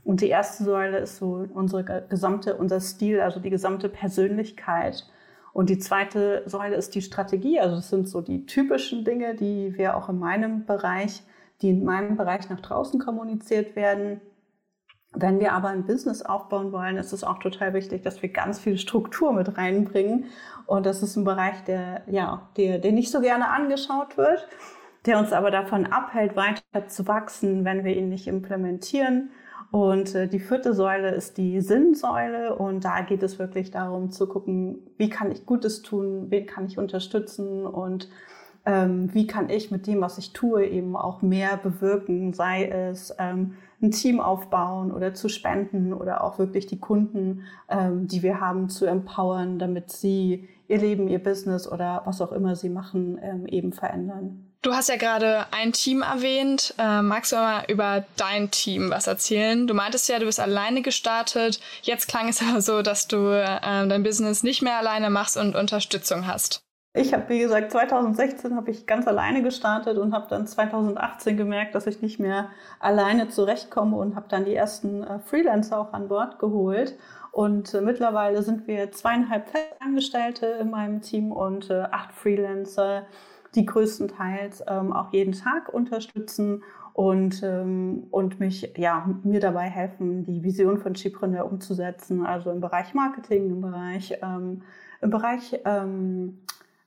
Und 0.03 0.23
die 0.23 0.29
erste 0.29 0.65
Säule 0.65 0.99
ist 0.99 1.19
so 1.19 1.47
unsere 1.55 2.05
gesamte, 2.09 2.57
unser 2.57 2.81
Stil, 2.81 3.21
also 3.21 3.38
die 3.38 3.50
gesamte 3.50 3.88
Persönlichkeit. 3.88 5.09
Und 5.52 5.71
die 5.71 5.78
zweite 5.78 6.43
Säule 6.47 6.76
ist 6.76 6.95
die 6.95 7.02
Strategie. 7.02 7.61
Also 7.61 7.76
das 7.76 7.88
sind 7.90 8.09
so 8.09 8.21
die 8.21 8.47
typischen 8.47 9.05
Dinge, 9.05 9.35
die 9.35 9.76
wir 9.76 9.97
auch 9.97 10.09
in 10.09 10.19
meinem 10.19 10.67
Bereich, 10.67 11.23
die 11.62 11.71
in 11.71 11.85
meinem 11.85 12.17
Bereich 12.17 12.49
nach 12.49 12.61
draußen 12.61 13.00
kommuniziert 13.00 13.75
werden. 13.75 14.21
Wenn 15.12 15.40
wir 15.40 15.55
aber 15.55 15.69
ein 15.69 15.87
Business 15.87 16.23
aufbauen 16.23 16.71
wollen, 16.71 16.99
ist 16.99 17.12
es 17.12 17.25
auch 17.25 17.38
total 17.38 17.73
wichtig, 17.73 18.02
dass 18.02 18.21
wir 18.21 18.28
ganz 18.28 18.59
viel 18.59 18.76
Struktur 18.76 19.33
mit 19.33 19.57
reinbringen. 19.57 20.26
Und 20.67 20.85
das 20.85 21.02
ist 21.02 21.17
ein 21.17 21.25
Bereich, 21.25 21.64
der, 21.64 22.02
ja, 22.07 22.50
der, 22.57 22.78
der 22.78 22.93
nicht 22.93 23.11
so 23.11 23.21
gerne 23.21 23.49
angeschaut 23.49 24.19
wird, 24.19 24.47
der 25.07 25.19
uns 25.19 25.33
aber 25.33 25.50
davon 25.50 25.87
abhält, 25.87 26.37
weiter 26.37 26.88
zu 26.88 27.09
wachsen, 27.09 27.64
wenn 27.64 27.85
wir 27.85 27.97
ihn 27.97 28.11
nicht 28.11 28.26
implementieren. 28.26 29.31
Und 29.71 30.15
äh, 30.15 30.29
die 30.29 30.41
vierte 30.41 30.73
Säule 30.73 31.11
ist 31.11 31.37
die 31.37 31.61
Sinnsäule 31.61 32.55
und 32.55 32.85
da 32.85 33.03
geht 33.03 33.23
es 33.23 33.39
wirklich 33.39 33.71
darum 33.71 34.11
zu 34.11 34.27
gucken, 34.27 34.79
wie 34.97 35.11
kann 35.11 35.31
ich 35.31 35.45
Gutes 35.45 35.83
tun, 35.83 36.27
wen 36.31 36.47
kann 36.47 36.67
ich 36.67 36.79
unterstützen 36.79 37.67
und 37.67 38.09
ähm, 38.65 39.13
wie 39.15 39.27
kann 39.27 39.51
ich 39.51 39.71
mit 39.71 39.87
dem, 39.87 40.01
was 40.01 40.19
ich 40.19 40.33
tue, 40.33 40.67
eben 40.67 40.97
auch 40.97 41.21
mehr 41.21 41.59
bewirken, 41.59 42.33
sei 42.33 42.67
es 42.67 43.15
ähm, 43.19 43.55
ein 43.83 43.91
Team 43.91 44.21
aufbauen 44.21 44.91
oder 44.91 45.15
zu 45.15 45.29
spenden 45.29 45.93
oder 45.93 46.25
auch 46.25 46.39
wirklich 46.39 46.67
die 46.67 46.81
Kunden, 46.81 47.43
ähm, 47.69 48.09
die 48.09 48.23
wir 48.23 48.41
haben, 48.41 48.69
zu 48.71 48.87
empowern, 48.87 49.59
damit 49.59 49.91
sie 49.91 50.49
ihr 50.67 50.79
Leben, 50.79 51.09
ihr 51.09 51.23
Business 51.23 51.71
oder 51.71 52.03
was 52.07 52.21
auch 52.21 52.33
immer 52.33 52.57
sie 52.57 52.71
machen, 52.71 53.19
ähm, 53.23 53.47
eben 53.47 53.73
verändern. 53.73 54.48
Du 54.61 54.73
hast 54.75 54.88
ja 54.88 54.97
gerade 54.97 55.47
ein 55.53 55.73
Team 55.73 56.03
erwähnt. 56.03 56.75
Äh, 56.79 57.00
magst 57.03 57.31
du 57.31 57.37
mal 57.37 57.62
über 57.69 58.05
dein 58.17 58.50
Team 58.50 58.91
was 58.91 59.07
erzählen? 59.07 59.69
Du 59.69 59.75
meintest 59.75 60.09
ja, 60.09 60.19
du 60.19 60.27
bist 60.27 60.41
alleine 60.41 60.83
gestartet. 60.83 61.61
Jetzt 61.83 62.09
klang 62.09 62.29
es 62.29 62.43
aber 62.49 62.61
so, 62.61 62.83
dass 62.83 63.07
du 63.07 63.29
äh, 63.29 63.61
dein 63.62 64.03
Business 64.03 64.43
nicht 64.43 64.62
mehr 64.62 64.79
alleine 64.79 65.11
machst 65.11 65.37
und 65.37 65.55
Unterstützung 65.55 66.27
hast. 66.27 66.61
Ich 66.95 67.15
habe, 67.15 67.29
wie 67.29 67.38
gesagt, 67.38 67.71
2016 67.71 68.57
habe 68.57 68.73
ich 68.73 68.87
ganz 68.87 69.07
alleine 69.07 69.43
gestartet 69.43 69.99
und 69.99 70.12
habe 70.12 70.27
dann 70.29 70.49
2018 70.49 71.37
gemerkt, 71.37 71.77
dass 71.77 71.87
ich 71.87 72.03
nicht 72.03 72.19
mehr 72.19 72.50
alleine 72.81 73.29
zurechtkomme 73.29 73.97
und 73.97 74.17
habe 74.17 74.27
dann 74.29 74.45
die 74.45 74.57
ersten 74.57 75.05
äh, 75.05 75.21
Freelancer 75.21 75.79
auch 75.79 75.93
an 75.93 76.09
Bord 76.09 76.41
geholt. 76.41 76.99
Und 77.31 77.73
äh, 77.75 77.81
mittlerweile 77.81 78.43
sind 78.43 78.67
wir 78.67 78.91
zweieinhalb 78.91 79.49
Festangestellte 79.50 80.47
in 80.47 80.71
meinem 80.71 81.00
Team 81.00 81.31
und 81.31 81.71
äh, 81.71 81.83
acht 81.93 82.12
Freelancer 82.12 83.07
die 83.55 83.67
größtenteils 83.67 84.64
ähm, 84.67 84.93
auch 84.93 85.12
jeden 85.12 85.33
Tag 85.33 85.73
unterstützen 85.73 86.62
und, 86.93 87.43
ähm, 87.43 88.09
und 88.11 88.40
mich, 88.40 88.73
ja, 88.76 89.09
mir 89.23 89.40
dabei 89.40 89.69
helfen, 89.69 90.25
die 90.25 90.43
Vision 90.43 90.78
von 90.78 90.95
Chipreneur 90.95 91.45
umzusetzen, 91.45 92.26
also 92.26 92.50
im 92.50 92.61
Bereich 92.61 92.93
Marketing, 92.95 93.50
im 93.50 93.61
Bereich, 93.61 94.19
ähm, 94.23 94.62
im 95.00 95.11
Bereich 95.11 95.61
ähm, 95.64 96.38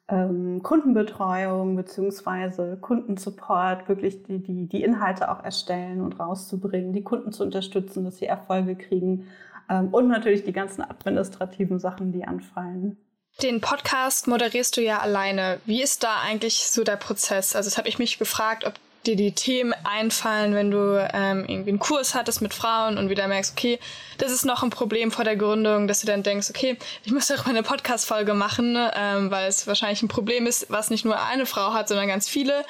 ähm, 0.09 0.61
Kundenbetreuung 0.61 1.77
beziehungsweise 1.77 2.77
Kundensupport, 2.81 3.87
wirklich 3.87 4.23
die, 4.23 4.39
die, 4.39 4.67
die 4.67 4.83
Inhalte 4.83 5.31
auch 5.31 5.43
erstellen 5.43 6.01
und 6.01 6.19
rauszubringen, 6.19 6.91
die 6.91 7.03
Kunden 7.03 7.31
zu 7.31 7.43
unterstützen, 7.43 8.03
dass 8.03 8.17
sie 8.17 8.25
Erfolge 8.25 8.75
kriegen 8.75 9.27
ähm, 9.69 9.87
und 9.93 10.09
natürlich 10.09 10.43
die 10.43 10.53
ganzen 10.53 10.81
administrativen 10.81 11.79
Sachen, 11.79 12.11
die 12.11 12.25
anfallen. 12.25 12.97
Den 13.41 13.61
Podcast 13.61 14.27
moderierst 14.27 14.77
du 14.77 14.81
ja 14.81 14.99
alleine. 14.99 15.59
Wie 15.65 15.81
ist 15.81 16.03
da 16.03 16.19
eigentlich 16.21 16.67
so 16.67 16.83
der 16.83 16.95
Prozess? 16.95 17.55
Also, 17.55 17.69
das 17.69 17.77
habe 17.77 17.89
ich 17.89 17.97
mich 17.97 18.19
gefragt, 18.19 18.65
ob 18.65 18.75
dir 19.05 19.15
die 19.15 19.31
Themen 19.31 19.73
einfallen, 19.83 20.53
wenn 20.53 20.71
du 20.71 21.09
ähm, 21.13 21.45
irgendwie 21.47 21.71
einen 21.71 21.79
Kurs 21.79 22.13
hattest 22.13 22.41
mit 22.41 22.53
Frauen 22.53 22.97
und 22.97 23.09
wieder 23.09 23.27
merkst, 23.27 23.53
okay, 23.53 23.79
das 24.17 24.31
ist 24.31 24.45
noch 24.45 24.63
ein 24.63 24.69
Problem 24.69 25.11
vor 25.11 25.23
der 25.23 25.35
Gründung, 25.35 25.87
dass 25.87 26.01
du 26.01 26.07
dann 26.07 26.23
denkst, 26.23 26.49
okay, 26.49 26.77
ich 27.03 27.11
muss 27.11 27.27
doch 27.27 27.45
mal 27.45 27.51
eine 27.51 27.63
Podcast-Folge 27.63 28.33
machen, 28.33 28.77
ähm, 28.95 29.31
weil 29.31 29.47
es 29.47 29.65
wahrscheinlich 29.67 30.03
ein 30.03 30.07
Problem 30.07 30.45
ist, 30.45 30.67
was 30.69 30.89
nicht 30.89 31.05
nur 31.05 31.21
eine 31.21 31.45
Frau 31.45 31.73
hat, 31.73 31.87
sondern 31.87 32.07
ganz 32.07 32.29
viele. 32.29 32.63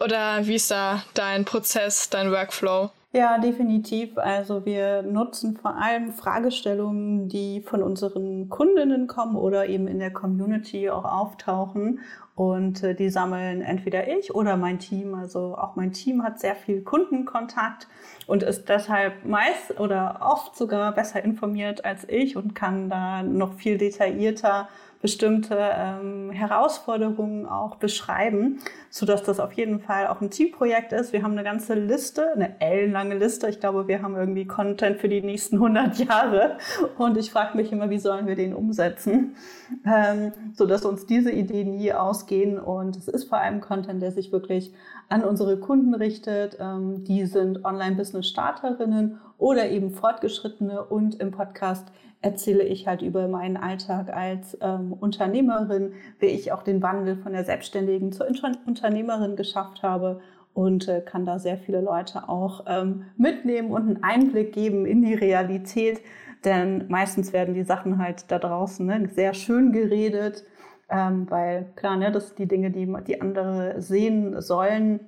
Oder 0.00 0.46
wie 0.46 0.56
ist 0.56 0.70
da 0.70 1.04
dein 1.14 1.44
Prozess, 1.44 2.10
dein 2.10 2.30
Workflow? 2.30 2.90
Ja, 3.16 3.38
definitiv. 3.38 4.18
Also 4.18 4.66
wir 4.66 5.00
nutzen 5.00 5.56
vor 5.56 5.74
allem 5.76 6.12
Fragestellungen, 6.12 7.30
die 7.30 7.62
von 7.62 7.82
unseren 7.82 8.50
Kundinnen 8.50 9.06
kommen 9.06 9.36
oder 9.36 9.66
eben 9.68 9.88
in 9.88 9.98
der 9.98 10.12
Community 10.12 10.90
auch 10.90 11.06
auftauchen. 11.06 12.00
Und 12.34 12.82
äh, 12.82 12.94
die 12.94 13.08
sammeln 13.08 13.62
entweder 13.62 14.06
ich 14.06 14.34
oder 14.34 14.58
mein 14.58 14.78
Team. 14.78 15.14
Also 15.14 15.56
auch 15.56 15.76
mein 15.76 15.92
Team 15.92 16.22
hat 16.24 16.40
sehr 16.40 16.54
viel 16.54 16.82
Kundenkontakt 16.82 17.88
und 18.26 18.42
ist 18.42 18.68
deshalb 18.68 19.24
meist 19.24 19.80
oder 19.80 20.18
oft 20.20 20.54
sogar 20.54 20.92
besser 20.92 21.24
informiert 21.24 21.86
als 21.86 22.06
ich 22.10 22.36
und 22.36 22.54
kann 22.54 22.90
da 22.90 23.22
noch 23.22 23.54
viel 23.54 23.78
detaillierter 23.78 24.68
bestimmte 25.02 25.56
ähm, 25.58 26.30
Herausforderungen 26.30 27.46
auch 27.46 27.76
beschreiben, 27.76 28.58
so 28.90 29.06
dass 29.06 29.22
das 29.22 29.40
auf 29.40 29.52
jeden 29.52 29.80
Fall 29.80 30.06
auch 30.06 30.20
ein 30.20 30.30
Teamprojekt 30.30 30.92
ist. 30.92 31.12
Wir 31.12 31.22
haben 31.22 31.32
eine 31.32 31.44
ganze 31.44 31.74
Liste, 31.74 32.32
eine 32.32 32.60
ellenlange 32.60 33.16
Liste. 33.16 33.48
Ich 33.48 33.60
glaube, 33.60 33.88
wir 33.88 34.02
haben 34.02 34.16
irgendwie 34.16 34.46
Content 34.46 34.98
für 34.98 35.08
die 35.08 35.22
nächsten 35.22 35.56
100 35.56 35.98
Jahre 35.98 36.58
und 36.98 37.16
ich 37.16 37.30
frage 37.30 37.56
mich 37.56 37.72
immer, 37.72 37.90
wie 37.90 37.98
sollen 37.98 38.26
wir 38.26 38.36
den 38.36 38.54
umsetzen, 38.54 39.36
ähm, 39.84 40.32
so 40.54 40.66
dass 40.66 40.84
uns 40.84 41.06
diese 41.06 41.30
Ideen 41.30 41.76
nie 41.76 41.92
ausgehen 41.92 42.58
und 42.58 42.96
es 42.96 43.08
ist 43.08 43.28
vor 43.28 43.38
allem 43.38 43.60
Content, 43.60 44.02
der 44.02 44.12
sich 44.12 44.32
wirklich 44.32 44.72
an 45.08 45.22
unsere 45.22 45.58
Kunden 45.58 45.94
richtet. 45.94 46.56
Ähm, 46.60 47.04
die 47.04 47.26
sind 47.26 47.64
Online-Business-Starterinnen 47.64 49.20
oder 49.38 49.68
eben 49.70 49.90
Fortgeschrittene. 49.90 50.84
Und 50.84 51.20
im 51.20 51.30
Podcast 51.30 51.88
erzähle 52.20 52.64
ich 52.64 52.86
halt 52.86 53.02
über 53.02 53.28
meinen 53.28 53.56
Alltag 53.56 54.08
als 54.08 54.56
ähm, 54.60 54.92
Unternehmerin, 54.92 55.92
wie 56.18 56.26
ich 56.26 56.52
auch 56.52 56.62
den 56.62 56.82
Wandel 56.82 57.16
von 57.16 57.32
der 57.32 57.44
Selbstständigen 57.44 58.12
zur 58.12 58.26
Unternehmerin 58.66 59.36
geschafft 59.36 59.82
habe. 59.82 60.20
Und 60.54 60.88
äh, 60.88 61.02
kann 61.02 61.26
da 61.26 61.38
sehr 61.38 61.58
viele 61.58 61.82
Leute 61.82 62.30
auch 62.30 62.64
ähm, 62.66 63.04
mitnehmen 63.18 63.70
und 63.70 63.82
einen 63.82 64.02
Einblick 64.02 64.54
geben 64.54 64.86
in 64.86 65.02
die 65.02 65.12
Realität. 65.12 66.00
Denn 66.46 66.86
meistens 66.88 67.34
werden 67.34 67.54
die 67.54 67.62
Sachen 67.62 67.98
halt 67.98 68.30
da 68.30 68.38
draußen 68.38 68.86
ne, 68.86 69.08
sehr 69.12 69.34
schön 69.34 69.72
geredet, 69.72 70.44
ähm, 70.88 71.26
weil 71.28 71.66
klar, 71.76 71.96
ne, 71.96 72.10
das 72.10 72.28
sind 72.28 72.38
die 72.38 72.48
Dinge, 72.48 72.70
die, 72.70 72.90
die 73.06 73.20
andere 73.20 73.82
sehen 73.82 74.40
sollen 74.40 75.00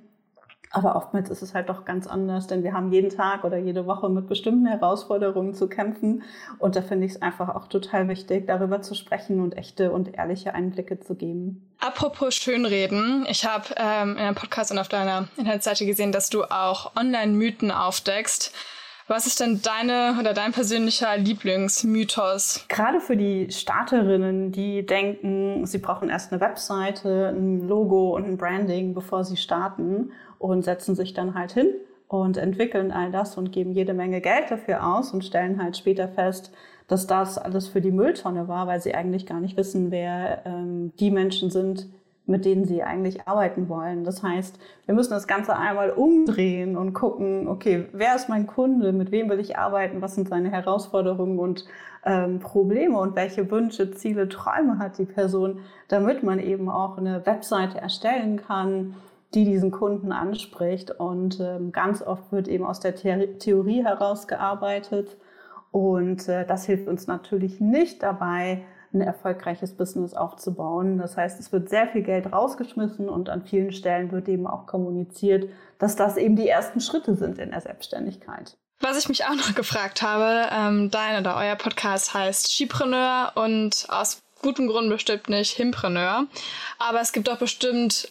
aber 0.71 0.95
oftmals 0.95 1.29
ist 1.29 1.41
es 1.41 1.55
halt 1.55 1.69
doch 1.69 1.83
ganz 1.83 2.05
anders, 2.05 2.45
denn 2.45 2.63
wir 2.63 2.73
haben 2.73 2.91
jeden 2.91 3.09
Tag 3.09 3.43
oder 3.43 3.57
jede 3.57 3.87
Woche 3.87 4.07
mit 4.09 4.27
bestimmten 4.27 4.67
Herausforderungen 4.67 5.55
zu 5.55 5.67
kämpfen. 5.67 6.23
Und 6.59 6.75
da 6.75 6.81
finde 6.81 7.07
ich 7.07 7.13
es 7.13 7.21
einfach 7.21 7.55
auch 7.55 7.67
total 7.67 8.07
wichtig, 8.07 8.45
darüber 8.45 8.81
zu 8.81 8.93
sprechen 8.93 9.41
und 9.41 9.57
echte 9.57 9.91
und 9.91 10.15
ehrliche 10.15 10.53
Einblicke 10.53 10.99
zu 10.99 11.15
geben. 11.15 11.67
Apropos 11.79 12.35
Schönreden, 12.35 13.25
ich 13.27 13.45
habe 13.45 13.65
ähm, 13.77 14.11
in 14.11 14.17
einem 14.17 14.35
Podcast 14.35 14.71
und 14.71 14.77
auf 14.77 14.89
deiner 14.89 15.27
Internetseite 15.37 15.85
gesehen, 15.85 16.11
dass 16.11 16.29
du 16.29 16.43
auch 16.43 16.95
Online-Mythen 16.95 17.71
aufdeckst. 17.71 18.53
Was 19.07 19.25
ist 19.25 19.39
denn 19.39 19.59
deine 19.63 20.17
oder 20.19 20.35
dein 20.35 20.51
persönlicher 20.51 21.17
Lieblingsmythos? 21.17 22.65
Gerade 22.67 22.99
für 22.99 23.17
die 23.17 23.49
Starterinnen, 23.49 24.51
die 24.51 24.85
denken, 24.85 25.65
sie 25.65 25.79
brauchen 25.79 26.09
erst 26.09 26.31
eine 26.31 26.39
Webseite, 26.41 27.33
ein 27.35 27.67
Logo 27.67 28.15
und 28.15 28.25
ein 28.25 28.37
Branding, 28.37 28.93
bevor 28.93 29.23
sie 29.23 29.37
starten 29.37 30.11
und 30.39 30.63
setzen 30.63 30.95
sich 30.95 31.13
dann 31.13 31.35
halt 31.35 31.51
hin 31.51 31.67
und 32.07 32.37
entwickeln 32.37 32.91
all 32.91 33.11
das 33.11 33.37
und 33.37 33.51
geben 33.51 33.71
jede 33.71 33.93
Menge 33.93 34.19
Geld 34.19 34.49
dafür 34.49 34.95
aus 34.95 35.13
und 35.13 35.23
stellen 35.23 35.61
halt 35.61 35.77
später 35.77 36.07
fest, 36.07 36.51
dass 36.87 37.05
das 37.05 37.37
alles 37.37 37.67
für 37.67 37.81
die 37.81 37.91
Mülltonne 37.91 38.47
war, 38.47 38.65
weil 38.65 38.81
sie 38.81 38.95
eigentlich 38.95 39.27
gar 39.27 39.39
nicht 39.39 39.55
wissen, 39.57 39.91
wer 39.91 40.41
ähm, 40.45 40.91
die 40.99 41.11
Menschen 41.11 41.51
sind, 41.51 41.87
mit 42.25 42.45
denen 42.45 42.65
sie 42.65 42.83
eigentlich 42.83 43.27
arbeiten 43.27 43.69
wollen. 43.69 44.03
Das 44.03 44.23
heißt, 44.23 44.59
wir 44.85 44.95
müssen 44.95 45.11
das 45.11 45.27
Ganze 45.27 45.55
einmal 45.55 45.91
umdrehen 45.91 46.77
und 46.77 46.93
gucken, 46.93 47.47
okay, 47.47 47.85
wer 47.91 48.15
ist 48.15 48.29
mein 48.29 48.47
Kunde, 48.47 48.91
mit 48.91 49.11
wem 49.11 49.29
will 49.29 49.39
ich 49.39 49.57
arbeiten, 49.57 50.01
was 50.01 50.15
sind 50.15 50.29
seine 50.29 50.49
Herausforderungen 50.49 51.37
und 51.37 51.65
ähm, 52.05 52.39
Probleme 52.39 52.97
und 52.97 53.15
welche 53.15 53.49
Wünsche, 53.51 53.91
Ziele, 53.91 54.29
Träume 54.29 54.79
hat 54.79 54.97
die 54.97 55.05
Person, 55.05 55.59
damit 55.89 56.23
man 56.23 56.39
eben 56.39 56.69
auch 56.69 56.97
eine 56.97 57.25
Webseite 57.25 57.79
erstellen 57.79 58.37
kann, 58.37 58.95
die 59.33 59.45
diesen 59.45 59.71
Kunden 59.71 60.11
anspricht. 60.11 60.91
Und 60.91 61.39
ähm, 61.39 61.71
ganz 61.71 62.01
oft 62.01 62.31
wird 62.31 62.47
eben 62.47 62.65
aus 62.65 62.79
der 62.79 62.97
The 62.97 63.37
Theorie 63.39 63.83
herausgearbeitet. 63.83 65.17
Und 65.71 66.27
äh, 66.27 66.45
das 66.45 66.65
hilft 66.65 66.87
uns 66.87 67.07
natürlich 67.07 67.59
nicht 67.59 68.01
dabei, 68.01 68.63
ein 68.93 69.01
erfolgreiches 69.01 69.75
Business 69.75 70.13
aufzubauen. 70.13 70.97
Das 70.97 71.15
heißt, 71.15 71.39
es 71.39 71.51
wird 71.51 71.69
sehr 71.69 71.87
viel 71.87 72.01
Geld 72.01 72.31
rausgeschmissen 72.31 73.07
und 73.07 73.29
an 73.29 73.43
vielen 73.43 73.71
Stellen 73.71 74.11
wird 74.11 74.27
eben 74.27 74.47
auch 74.47 74.65
kommuniziert, 74.65 75.49
dass 75.77 75.95
das 75.95 76.17
eben 76.17 76.35
die 76.35 76.47
ersten 76.47 76.81
Schritte 76.81 77.15
sind 77.15 77.37
in 77.37 77.51
der 77.51 77.61
Selbstständigkeit. 77.61 78.57
Was 78.81 78.97
ich 78.97 79.09
mich 79.09 79.25
auch 79.25 79.35
noch 79.35 79.53
gefragt 79.55 80.01
habe, 80.01 80.47
ähm, 80.51 80.89
dein 80.89 81.19
oder 81.19 81.35
euer 81.35 81.55
Podcast 81.55 82.13
heißt 82.13 82.51
Skipreneur 82.51 83.33
und 83.35 83.85
aus 83.89 84.21
gutem 84.41 84.67
Grund 84.67 84.89
bestimmt 84.89 85.29
nicht 85.29 85.51
Himpreneur. 85.51 86.25
Aber 86.79 87.01
es 87.01 87.11
gibt 87.11 87.27
doch 87.27 87.37
bestimmt 87.37 88.09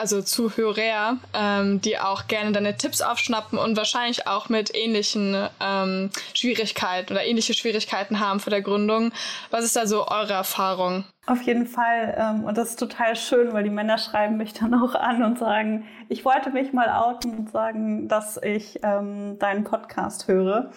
also 0.00 0.22
Zuhörer, 0.22 1.18
ähm, 1.34 1.80
die 1.82 1.98
auch 1.98 2.26
gerne 2.26 2.52
deine 2.52 2.76
Tipps 2.76 3.02
aufschnappen 3.02 3.58
und 3.58 3.76
wahrscheinlich 3.76 4.26
auch 4.26 4.48
mit 4.48 4.74
ähnlichen 4.74 5.48
ähm, 5.60 6.10
Schwierigkeiten 6.32 7.12
oder 7.12 7.24
ähnliche 7.24 7.52
Schwierigkeiten 7.52 8.18
haben 8.18 8.40
vor 8.40 8.50
der 8.50 8.62
Gründung. 8.62 9.12
Was 9.50 9.64
ist 9.64 9.76
da 9.76 9.86
so 9.86 10.08
eure 10.08 10.32
Erfahrung? 10.32 11.04
Auf 11.30 11.42
jeden 11.42 11.68
Fall. 11.68 12.12
Ähm, 12.18 12.42
und 12.42 12.58
das 12.58 12.70
ist 12.70 12.80
total 12.80 13.14
schön, 13.14 13.52
weil 13.52 13.62
die 13.62 13.70
Männer 13.70 13.98
schreiben 13.98 14.36
mich 14.36 14.52
dann 14.52 14.74
auch 14.74 14.96
an 14.96 15.22
und 15.22 15.38
sagen, 15.38 15.84
ich 16.08 16.24
wollte 16.24 16.50
mich 16.50 16.72
mal 16.72 16.88
outen 16.88 17.38
und 17.38 17.50
sagen, 17.50 18.08
dass 18.08 18.36
ich 18.42 18.80
ähm, 18.82 19.38
deinen 19.38 19.62
Podcast 19.62 20.26
höre. 20.26 20.72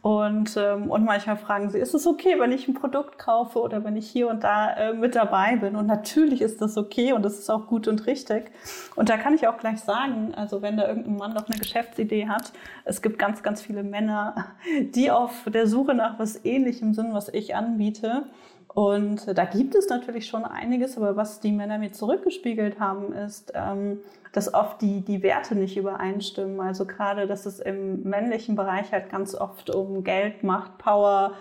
Und, 0.00 0.56
ähm, 0.56 0.90
und 0.90 1.04
manchmal 1.04 1.36
fragen 1.36 1.68
sie, 1.68 1.78
ist 1.78 1.92
es 1.92 2.06
okay, 2.06 2.36
wenn 2.38 2.52
ich 2.52 2.66
ein 2.68 2.72
Produkt 2.72 3.18
kaufe 3.18 3.60
oder 3.60 3.84
wenn 3.84 3.98
ich 3.98 4.08
hier 4.08 4.30
und 4.30 4.44
da 4.44 4.72
äh, 4.72 4.94
mit 4.94 5.14
dabei 5.14 5.56
bin? 5.56 5.76
Und 5.76 5.86
natürlich 5.86 6.40
ist 6.40 6.62
das 6.62 6.78
okay 6.78 7.12
und 7.12 7.22
das 7.22 7.38
ist 7.38 7.50
auch 7.50 7.66
gut 7.66 7.86
und 7.86 8.06
richtig. 8.06 8.50
Und 8.96 9.10
da 9.10 9.18
kann 9.18 9.34
ich 9.34 9.46
auch 9.46 9.58
gleich 9.58 9.80
sagen, 9.80 10.32
also 10.34 10.62
wenn 10.62 10.78
da 10.78 10.88
irgendein 10.88 11.16
Mann 11.16 11.34
noch 11.34 11.48
eine 11.50 11.58
Geschäftsidee 11.58 12.28
hat, 12.28 12.54
es 12.86 13.02
gibt 13.02 13.18
ganz, 13.18 13.42
ganz 13.42 13.60
viele 13.60 13.82
Männer, 13.82 14.46
die 14.80 15.10
auf 15.10 15.44
der 15.52 15.66
Suche 15.66 15.92
nach 15.92 16.18
was 16.18 16.42
Ähnlichem 16.46 16.94
sind, 16.94 17.12
was 17.12 17.28
ich 17.28 17.54
anbiete. 17.54 18.24
Und 18.74 19.36
da 19.36 19.44
gibt 19.44 19.74
es 19.74 19.88
natürlich 19.88 20.26
schon 20.26 20.44
einiges, 20.44 20.96
aber 20.96 21.16
was 21.16 21.40
die 21.40 21.52
Männer 21.52 21.78
mir 21.78 21.92
zurückgespiegelt 21.92 22.78
haben, 22.78 23.12
ist, 23.12 23.52
ähm, 23.54 23.98
dass 24.32 24.52
oft 24.52 24.80
die, 24.82 25.00
die 25.00 25.22
Werte 25.22 25.54
nicht 25.54 25.76
übereinstimmen. 25.76 26.60
Also 26.60 26.84
gerade, 26.84 27.26
dass 27.26 27.46
es 27.46 27.60
im 27.60 28.02
männlichen 28.02 28.56
Bereich 28.56 28.92
halt 28.92 29.10
ganz 29.10 29.34
oft 29.34 29.74
um 29.74 30.04
Geld, 30.04 30.44
Macht, 30.44 30.78
Power, 30.78 31.32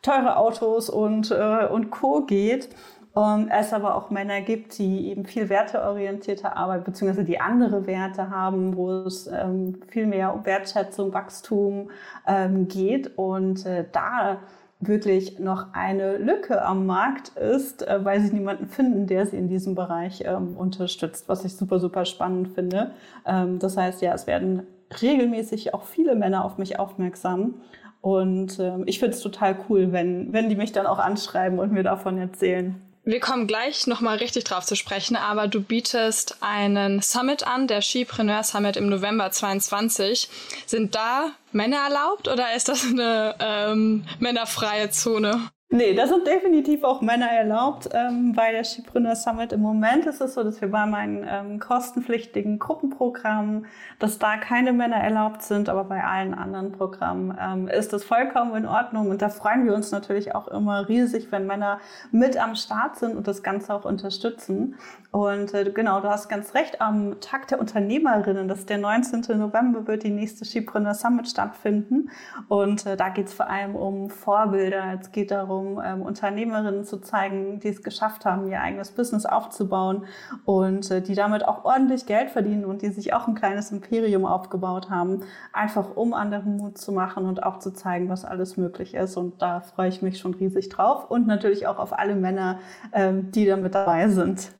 teure 0.00 0.36
Autos 0.36 0.88
und, 0.88 1.30
äh, 1.30 1.66
und 1.66 1.90
Co. 1.90 2.22
geht. 2.22 2.68
Und 3.12 3.48
es 3.50 3.72
aber 3.72 3.94
auch 3.94 4.10
Männer 4.10 4.42
gibt, 4.42 4.76
die 4.76 5.08
eben 5.08 5.24
viel 5.24 5.48
werteorientierte 5.48 6.54
Arbeit, 6.54 6.84
beziehungsweise 6.84 7.24
die 7.24 7.40
andere 7.40 7.86
Werte 7.86 8.28
haben, 8.28 8.76
wo 8.76 8.90
es 8.90 9.26
ähm, 9.26 9.80
viel 9.88 10.06
mehr 10.06 10.34
um 10.34 10.44
Wertschätzung, 10.44 11.14
Wachstum 11.14 11.90
ähm, 12.26 12.68
geht. 12.68 13.16
Und 13.16 13.64
äh, 13.64 13.86
da 13.90 14.38
wirklich 14.80 15.38
noch 15.38 15.72
eine 15.72 16.18
Lücke 16.18 16.62
am 16.62 16.86
Markt 16.86 17.36
ist, 17.36 17.86
äh, 17.86 18.04
weil 18.04 18.20
sie 18.20 18.34
niemanden 18.34 18.66
finden, 18.66 19.06
der 19.06 19.26
sie 19.26 19.36
in 19.36 19.48
diesem 19.48 19.74
Bereich 19.74 20.22
ähm, 20.26 20.56
unterstützt, 20.56 21.28
was 21.28 21.44
ich 21.44 21.56
super, 21.56 21.80
super 21.80 22.04
spannend 22.04 22.48
finde. 22.48 22.92
Ähm, 23.24 23.58
das 23.58 23.76
heißt, 23.76 24.02
ja, 24.02 24.12
es 24.14 24.26
werden 24.26 24.66
regelmäßig 25.00 25.74
auch 25.74 25.84
viele 25.84 26.14
Männer 26.14 26.44
auf 26.44 26.58
mich 26.58 26.78
aufmerksam. 26.78 27.54
Und 28.00 28.60
ähm, 28.60 28.84
ich 28.86 28.98
finde 29.00 29.16
es 29.16 29.22
total 29.22 29.56
cool, 29.68 29.92
wenn, 29.92 30.32
wenn 30.32 30.48
die 30.48 30.56
mich 30.56 30.72
dann 30.72 30.86
auch 30.86 30.98
anschreiben 30.98 31.58
und 31.58 31.72
mir 31.72 31.82
davon 31.82 32.18
erzählen. 32.18 32.80
Wir 33.08 33.20
kommen 33.20 33.46
gleich 33.46 33.86
nochmal 33.86 34.16
richtig 34.16 34.42
drauf 34.42 34.66
zu 34.66 34.74
sprechen, 34.74 35.14
aber 35.14 35.46
du 35.46 35.62
bietest 35.62 36.38
einen 36.40 37.00
Summit 37.00 37.46
an, 37.46 37.68
der 37.68 37.80
Skipreneur 37.80 38.42
Summit 38.42 38.76
im 38.76 38.88
November 38.88 39.30
22. 39.30 40.28
Sind 40.66 40.96
da 40.96 41.30
Männer 41.52 41.84
erlaubt 41.84 42.26
oder 42.26 42.56
ist 42.56 42.68
das 42.68 42.84
eine 42.84 43.36
ähm, 43.38 44.04
männerfreie 44.18 44.90
Zone? 44.90 45.48
Nee, 45.68 45.94
da 45.94 46.06
sind 46.06 46.28
definitiv 46.28 46.84
auch 46.84 47.00
Männer 47.00 47.28
erlaubt. 47.28 47.88
Ähm, 47.92 48.34
bei 48.34 48.52
der 48.52 48.62
Skipreneur 48.62 49.16
Summit 49.16 49.52
im 49.52 49.62
Moment 49.62 50.06
ist 50.06 50.20
es 50.20 50.34
so, 50.34 50.44
dass 50.44 50.60
wir 50.60 50.70
bei 50.70 50.86
meinen 50.86 51.26
ähm, 51.28 51.58
kostenpflichtigen 51.58 52.60
Gruppenprogrammen, 52.60 53.66
dass 53.98 54.20
da 54.20 54.36
keine 54.36 54.72
Männer 54.72 54.98
erlaubt 54.98 55.42
sind, 55.42 55.68
aber 55.68 55.82
bei 55.82 56.04
allen 56.04 56.34
anderen 56.34 56.70
Programmen 56.70 57.36
ähm, 57.40 57.66
ist 57.66 57.92
das 57.92 58.04
vollkommen 58.04 58.54
in 58.54 58.66
Ordnung. 58.66 59.10
Und 59.10 59.22
da 59.22 59.28
freuen 59.28 59.66
wir 59.66 59.74
uns 59.74 59.90
natürlich 59.90 60.36
auch 60.36 60.46
immer 60.46 60.88
riesig, 60.88 61.32
wenn 61.32 61.48
Männer 61.48 61.80
mit 62.12 62.36
am 62.36 62.54
Start 62.54 62.94
sind 62.94 63.16
und 63.16 63.26
das 63.26 63.42
Ganze 63.42 63.74
auch 63.74 63.84
unterstützen. 63.84 64.76
Und 65.10 65.52
äh, 65.52 65.68
genau, 65.72 66.00
du 66.00 66.08
hast 66.08 66.28
ganz 66.28 66.54
recht, 66.54 66.80
am 66.80 67.20
Tag 67.20 67.48
der 67.48 67.58
Unternehmerinnen, 67.58 68.46
das 68.46 68.60
ist 68.60 68.70
der 68.70 68.78
19. 68.78 69.36
November, 69.36 69.88
wird 69.88 70.04
die 70.04 70.10
nächste 70.10 70.44
Skipreneur 70.44 70.94
Summit 70.94 71.28
stattfinden. 71.28 72.10
Und 72.46 72.86
äh, 72.86 72.96
da 72.96 73.08
geht 73.08 73.26
es 73.26 73.34
vor 73.34 73.48
allem 73.50 73.74
um 73.74 74.10
Vorbilder. 74.10 74.98
Es 75.00 75.10
geht 75.10 75.32
darum, 75.32 75.55
um 75.58 75.80
ähm, 75.84 76.02
Unternehmerinnen 76.02 76.84
zu 76.84 77.00
zeigen, 77.00 77.60
die 77.60 77.68
es 77.68 77.82
geschafft 77.82 78.24
haben, 78.24 78.48
ihr 78.48 78.60
eigenes 78.60 78.90
Business 78.90 79.26
aufzubauen 79.26 80.06
und 80.44 80.90
äh, 80.90 81.00
die 81.02 81.14
damit 81.14 81.44
auch 81.44 81.64
ordentlich 81.64 82.06
Geld 82.06 82.30
verdienen 82.30 82.64
und 82.64 82.82
die 82.82 82.88
sich 82.88 83.12
auch 83.12 83.26
ein 83.26 83.34
kleines 83.34 83.70
Imperium 83.70 84.24
aufgebaut 84.24 84.90
haben, 84.90 85.22
einfach 85.52 85.96
um 85.96 86.14
anderen 86.14 86.56
Mut 86.56 86.78
zu 86.78 86.92
machen 86.92 87.26
und 87.26 87.42
auch 87.42 87.58
zu 87.58 87.72
zeigen, 87.72 88.08
was 88.08 88.24
alles 88.24 88.56
möglich 88.56 88.94
ist. 88.94 89.16
Und 89.16 89.42
da 89.42 89.60
freue 89.60 89.88
ich 89.88 90.02
mich 90.02 90.18
schon 90.18 90.34
riesig 90.34 90.68
drauf 90.68 91.10
und 91.10 91.26
natürlich 91.26 91.66
auch 91.66 91.78
auf 91.78 91.98
alle 91.98 92.14
Männer, 92.14 92.60
ähm, 92.92 93.30
die 93.32 93.46
da 93.46 93.56
mit 93.56 93.74
dabei 93.74 94.08
sind. 94.08 94.50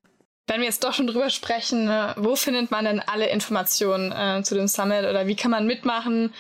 Wenn 0.49 0.61
wir 0.61 0.67
jetzt 0.67 0.85
doch 0.85 0.93
schon 0.93 1.09
drüber 1.09 1.29
sprechen, 1.29 1.89
äh, 1.89 2.15
wo 2.17 2.37
findet 2.37 2.71
man 2.71 2.85
denn 2.85 3.03
alle 3.05 3.29
Informationen 3.29 4.13
äh, 4.13 4.43
zu 4.45 4.55
dem 4.55 4.69
Summit 4.69 5.05
oder 5.05 5.27
wie 5.27 5.35
kann 5.35 5.51
man 5.51 5.67
mitmachen? 5.67 6.33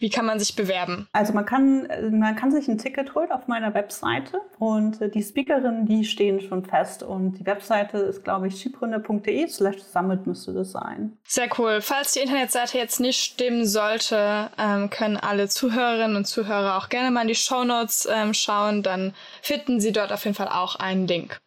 Wie 0.00 0.08
kann 0.08 0.24
man 0.24 0.38
sich 0.38 0.56
bewerben? 0.56 1.06
Also 1.12 1.34
man 1.34 1.44
kann, 1.44 1.86
man 2.10 2.34
kann 2.34 2.50
sich 2.50 2.66
ein 2.68 2.78
Ticket 2.78 3.14
holen 3.14 3.30
auf 3.30 3.46
meiner 3.48 3.74
Webseite 3.74 4.40
und 4.58 5.00
äh, 5.02 5.10
die 5.10 5.22
Speakerinnen, 5.22 5.84
die 5.84 6.04
stehen 6.04 6.40
schon 6.40 6.64
fest 6.64 7.02
und 7.02 7.38
die 7.38 7.44
Webseite 7.44 7.98
ist, 7.98 8.24
glaube 8.24 8.48
ich, 8.48 8.58
schibrunde.de 8.58 9.46
slash 9.46 9.82
summit 9.82 10.26
müsste 10.26 10.54
das 10.54 10.72
sein. 10.72 11.18
Sehr 11.26 11.48
cool. 11.58 11.82
Falls 11.82 12.12
die 12.12 12.20
Internetseite 12.20 12.78
jetzt 12.78 12.98
nicht 12.98 13.20
stimmen 13.20 13.66
sollte, 13.66 14.50
ähm, 14.58 14.88
können 14.88 15.18
alle 15.18 15.48
Zuhörerinnen 15.48 16.16
und 16.16 16.26
Zuhörer 16.26 16.78
auch 16.78 16.88
gerne 16.88 17.10
mal 17.10 17.22
in 17.22 17.28
die 17.28 17.34
Show 17.34 17.64
Notes 17.64 18.08
ähm, 18.10 18.32
schauen, 18.32 18.82
dann 18.82 19.12
finden 19.42 19.80
sie 19.80 19.92
dort 19.92 20.12
auf 20.12 20.24
jeden 20.24 20.36
Fall 20.36 20.48
auch 20.48 20.76
einen 20.76 21.06
Link. 21.06 21.38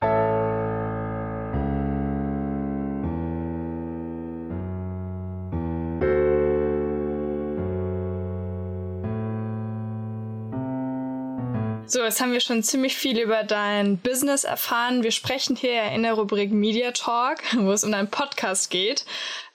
So, 11.93 12.01
jetzt 12.01 12.19
haben 12.21 12.31
wir 12.31 12.39
schon 12.39 12.63
ziemlich 12.63 12.97
viel 12.97 13.19
über 13.19 13.43
dein 13.43 13.99
Business 13.99 14.45
erfahren. 14.45 15.03
Wir 15.03 15.11
sprechen 15.11 15.55
hier 15.55 15.83
in 15.91 16.01
der 16.01 16.13
Rubrik 16.13 16.51
Media 16.51 16.89
Talk, 16.89 17.37
wo 17.55 17.71
es 17.71 17.83
um 17.83 17.91
deinen 17.91 18.07
Podcast 18.07 18.71
geht. 18.71 19.05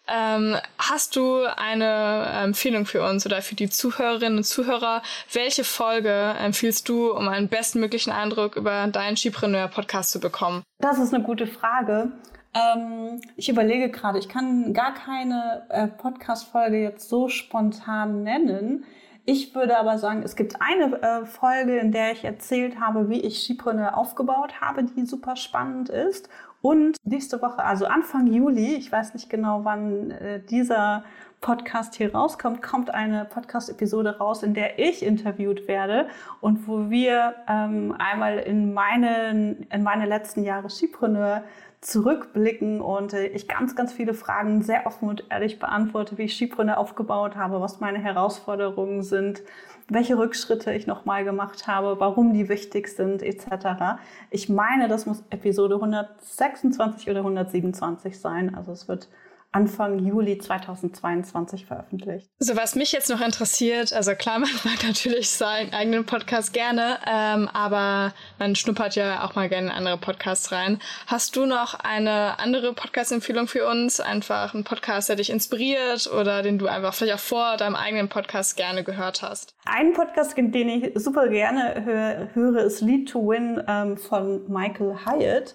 Ähm, 0.07 0.55
hast 0.79 1.17
du 1.17 1.47
eine 1.57 2.27
Empfehlung 2.45 2.87
für 2.87 3.03
uns 3.03 3.27
oder 3.27 3.43
für 3.43 3.57
die 3.57 3.69
Zuhörerinnen 3.69 4.39
und 4.39 4.45
Zuhörer? 4.45 5.03
Welche 5.33 5.65
Folge 5.65 6.37
empfiehlst 6.39 6.89
du, 6.89 7.11
um 7.11 7.27
einen 7.27 7.49
bestmöglichen 7.49 8.13
Eindruck 8.13 8.55
über 8.55 8.87
deinen 8.87 9.17
Skipreneur-Podcast 9.17 10.13
zu 10.13 10.21
bekommen? 10.21 10.63
Das 10.79 11.01
ist 11.01 11.13
eine 11.13 11.25
gute 11.25 11.49
Frage. 11.49 12.13
Ähm, 12.55 13.21
ich 13.37 13.49
überlege 13.49 13.91
gerade, 13.91 14.21
ich 14.21 14.29
kann 14.29 14.73
gar 14.75 14.95
keine 14.95 15.67
äh, 15.71 15.89
Podcast-Folge 15.89 16.81
jetzt 16.81 17.09
so 17.09 17.29
spontan 17.29 18.23
nennen. 18.23 18.85
Ich 19.31 19.55
würde 19.55 19.77
aber 19.77 19.99
sagen, 19.99 20.23
es 20.23 20.37
gibt 20.37 20.57
eine 20.59 21.03
äh, 21.03 21.27
Folge, 21.27 21.77
in 21.77 21.93
der 21.93 22.13
ich 22.13 22.25
erzählt 22.25 22.81
habe, 22.81 23.11
wie 23.11 23.21
ich 23.21 23.43
Skipreneur 23.43 23.95
aufgebaut 23.95 24.63
habe, 24.63 24.85
die 24.85 25.05
super 25.05 25.37
spannend 25.37 25.91
ist. 25.91 26.31
Und 26.63 26.97
nächste 27.05 27.43
Woche, 27.43 27.63
also 27.63 27.85
Anfang 27.85 28.27
Juli, 28.27 28.77
ich 28.77 28.91
weiß 28.91 29.13
nicht 29.13 29.29
genau, 29.29 29.67
wann 29.67 30.13
äh, 30.13 30.41
dieser 30.41 31.05
Podcast 31.43 31.97
hier 31.97 32.15
rauskommt, 32.15 32.63
kommt 32.63 32.89
eine 32.95 33.27
Podcast-Episode 33.27 34.17
raus, 34.17 34.43
in 34.43 34.55
der 34.55 34.79
ich 34.79 35.03
interviewt 35.03 35.69
werde 35.69 36.09
und 36.41 36.67
wo 36.67 36.89
wir 36.89 37.35
ähm, 37.47 37.95
einmal 37.99 38.39
in, 38.39 38.73
meinen, 38.73 39.67
in 39.71 39.83
meine 39.83 40.07
letzten 40.07 40.43
Jahre 40.43 40.71
Skipreneur 40.71 41.45
zurückblicken 41.81 42.81
und 42.81 43.13
äh, 43.13 43.27
ich 43.29 43.47
ganz, 43.47 43.77
ganz 43.77 43.93
viele 43.93 44.15
Fragen 44.15 44.63
sehr 44.63 44.87
offen 44.87 45.09
und 45.09 45.25
ehrlich 45.31 45.59
beantworte, 45.59 46.19
wie 46.19 46.25
ich 46.25 46.35
Skipreneur 46.37 46.79
aufgebaut 46.79 47.37
habe, 47.37 47.61
was 47.61 47.81
meine 47.81 47.99
Herausforderungen 47.99 49.03
sind, 49.03 49.43
welche 49.89 50.19
Rückschritte 50.19 50.73
ich 50.73 50.87
nochmal 50.87 51.25
gemacht 51.25 51.67
habe, 51.67 51.99
warum 52.01 52.35
die 52.35 52.49
wichtig 52.49 52.89
sind, 52.89 53.23
etc. 53.23 54.01
Ich 54.31 54.49
meine, 54.49 54.89
das 54.89 55.07
muss 55.07 55.23
Episode 55.31 55.77
126 55.77 57.09
oder 57.11 57.21
127 57.21 58.19
sein. 58.19 58.55
Also 58.55 58.73
es 58.73 58.89
wird 58.89 59.09
Anfang 59.51 59.99
Juli 59.99 60.37
2022 60.37 61.65
veröffentlicht. 61.65 62.29
So, 62.39 62.55
was 62.55 62.75
mich 62.75 62.93
jetzt 62.93 63.09
noch 63.09 63.23
interessiert, 63.23 63.93
also 63.95 64.15
klar, 64.15 64.39
man 64.39 64.51
mag 64.65 64.85
natürlich 64.85 65.31
seinen 65.31 65.73
eigenen 65.73 66.05
Podcast 66.05 66.53
gerne, 66.53 66.99
ähm, 67.07 67.49
aber 67.53 68.13
man 68.39 68.55
schnuppert 68.57 68.95
ja 68.95 69.25
auch 69.25 69.35
mal 69.35 69.49
gerne 69.49 69.69
in 69.69 69.73
andere 69.73 69.97
Podcasts 69.97 70.53
rein. 70.53 70.81
Hast 71.07 71.35
du 71.37 71.47
noch 71.47 71.75
eine 71.75 72.39
andere 72.39 72.75
Podcast-Empfehlung 72.75 73.49
für 73.49 73.67
uns? 73.67 74.01
Einfach 74.01 74.55
ein 74.55 74.65
Podcast, 74.65 75.09
der 75.09 75.17
dich 75.17 75.31
inspiriert 75.31 76.11
oder 76.13 76.43
den 76.43 76.59
du 76.59 76.67
einfach 76.67 76.93
vielleicht 76.93 77.15
auch 77.15 77.19
vor 77.19 77.57
deinem 77.57 77.75
eigenen 77.77 78.09
Podcast 78.09 78.57
gerne 78.57 78.85
gehört 78.85 79.23
hast? 79.23 79.55
Ein 79.65 79.95
Podcast, 79.95 80.37
den 80.37 80.69
ich 80.69 80.93
super 80.95 81.29
gerne 81.29 81.85
höre, 81.85 82.29
höre 82.35 82.65
ist 82.65 82.83
Lead 82.83 83.09
to 83.09 83.21
Win 83.27 83.63
ähm, 83.67 83.97
von 83.97 84.43
Michael 84.51 84.95
Hyatt. 85.07 85.55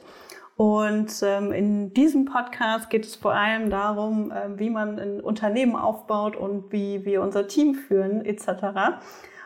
Und 0.56 1.12
ähm, 1.24 1.52
in 1.52 1.94
diesem 1.94 2.26
Podcast 2.26 2.89
geht 2.89 3.06
es 3.06 3.16
vor 3.16 3.34
allem 3.34 3.70
darum, 3.70 4.32
äh, 4.32 4.60
wie 4.60 4.70
man 4.70 5.00
ein 5.00 5.20
Unternehmen 5.20 5.76
aufbaut 5.76 6.36
und 6.36 6.72
wie 6.72 7.06
wir 7.06 7.22
unser 7.22 7.48
Team 7.48 7.74
führen 7.74 8.24
etc. 8.24 9.00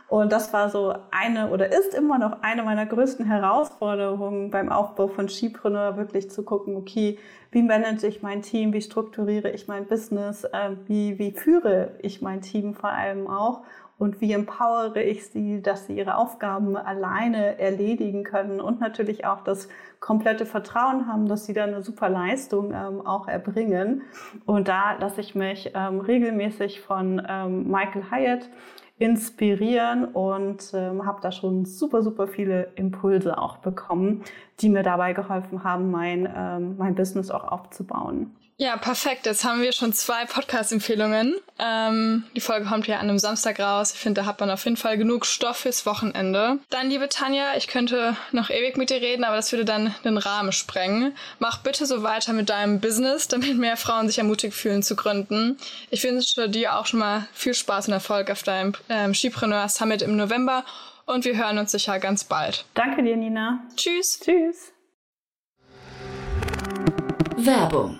Und 0.09 0.31
das 0.31 0.53
war 0.53 0.69
so 0.69 0.93
eine 1.11 1.49
oder 1.49 1.71
ist 1.71 1.93
immer 1.93 2.17
noch 2.17 2.41
eine 2.41 2.63
meiner 2.63 2.85
größten 2.85 3.25
Herausforderungen 3.25 4.51
beim 4.51 4.69
Aufbau 4.69 5.07
von 5.07 5.27
Skipreneur, 5.27 5.97
wirklich 5.97 6.29
zu 6.29 6.43
gucken, 6.43 6.75
okay, 6.75 7.19
wie 7.51 7.61
manage 7.61 8.07
ich 8.07 8.21
mein 8.21 8.41
Team, 8.41 8.71
wie 8.73 8.81
strukturiere 8.81 9.49
ich 9.51 9.67
mein 9.67 9.85
Business, 9.85 10.43
äh, 10.45 10.71
wie, 10.87 11.19
wie 11.19 11.31
führe 11.31 11.91
ich 11.99 12.21
mein 12.21 12.41
Team 12.41 12.73
vor 12.73 12.89
allem 12.89 13.27
auch 13.27 13.63
und 13.97 14.21
wie 14.21 14.31
empowere 14.33 15.01
ich 15.01 15.27
sie, 15.27 15.61
dass 15.61 15.87
sie 15.87 15.97
ihre 15.97 16.17
Aufgaben 16.17 16.77
alleine 16.77 17.59
erledigen 17.59 18.23
können 18.23 18.61
und 18.61 18.79
natürlich 18.79 19.25
auch 19.25 19.41
das 19.41 19.69
komplette 19.99 20.45
Vertrauen 20.45 21.07
haben, 21.07 21.27
dass 21.27 21.45
sie 21.45 21.53
da 21.53 21.63
eine 21.63 21.81
super 21.81 22.09
Leistung 22.09 22.73
ähm, 22.73 23.05
auch 23.05 23.27
erbringen. 23.27 24.03
Und 24.45 24.67
da 24.67 24.93
lasse 24.99 25.21
ich 25.21 25.33
mich 25.33 25.71
ähm, 25.73 25.99
regelmäßig 25.99 26.81
von 26.81 27.21
ähm, 27.27 27.69
Michael 27.69 28.11
Hyatt 28.11 28.49
inspirieren 28.99 30.05
und 30.05 30.71
ähm, 30.73 31.05
habe 31.05 31.21
da 31.21 31.31
schon 31.31 31.65
super, 31.65 32.01
super 32.01 32.27
viele 32.27 32.71
Impulse 32.75 33.37
auch 33.37 33.57
bekommen, 33.57 34.23
die 34.59 34.69
mir 34.69 34.83
dabei 34.83 35.13
geholfen 35.13 35.63
haben, 35.63 35.91
mein, 35.91 36.27
ähm, 36.35 36.77
mein 36.77 36.95
Business 36.95 37.29
auch 37.29 37.43
aufzubauen. 37.43 38.35
Ja, 38.59 38.75
perfekt. 38.75 39.27
Jetzt 39.27 39.43
haben 39.43 39.61
wir 39.61 39.71
schon 39.71 39.93
zwei 39.93 40.25
Podcast-Empfehlungen. 40.25 41.35
Ähm, 41.59 42.23
die 42.35 42.41
Folge 42.41 42.65
kommt 42.65 42.87
ja 42.87 42.95
an 42.95 43.07
einem 43.07 43.19
Samstag 43.19 43.59
raus. 43.59 43.93
Ich 43.93 43.99
finde, 43.99 44.21
da 44.21 44.25
hat 44.25 44.39
man 44.39 44.49
auf 44.49 44.63
jeden 44.65 44.77
Fall 44.77 44.97
genug 44.97 45.27
Stoff 45.27 45.57
fürs 45.57 45.85
Wochenende. 45.85 46.57
Dann, 46.71 46.89
liebe 46.89 47.07
Tanja, 47.07 47.55
ich 47.55 47.67
könnte 47.67 48.17
noch 48.31 48.49
ewig 48.49 48.75
mit 48.75 48.89
dir 48.89 48.99
reden, 48.99 49.25
aber 49.25 49.35
das 49.35 49.51
würde 49.51 49.63
dann 49.63 49.93
den 50.03 50.17
Rahmen 50.17 50.51
sprengen. 50.51 51.15
Mach 51.37 51.59
bitte 51.59 51.85
so 51.85 52.01
weiter 52.01 52.33
mit 52.33 52.49
deinem 52.49 52.79
Business, 52.79 53.27
damit 53.27 53.55
mehr 53.57 53.77
Frauen 53.77 54.07
sich 54.07 54.17
ermutigt 54.17 54.55
fühlen 54.55 54.81
zu 54.81 54.95
gründen. 54.95 55.59
Ich 55.91 56.03
wünsche 56.03 56.49
dir 56.49 56.77
auch 56.77 56.87
schon 56.87 56.99
mal 56.99 57.27
viel 57.33 57.53
Spaß 57.53 57.89
und 57.89 57.93
Erfolg 57.93 58.31
auf 58.31 58.41
deinem 58.41 58.73
ähm, 58.89 59.13
Skipreneur 59.13 59.69
Summit 59.69 60.01
im 60.01 60.15
November 60.15 60.65
und 61.05 61.25
wir 61.25 61.37
hören 61.37 61.59
uns 61.59 61.71
sicher 61.73 61.99
ganz 61.99 62.23
bald. 62.23 62.65
Danke 62.73 63.03
dir, 63.03 63.17
Nina. 63.17 63.59
Tschüss. 63.75 64.19
Tschüss. 64.19 64.71
Werbung 67.35 67.99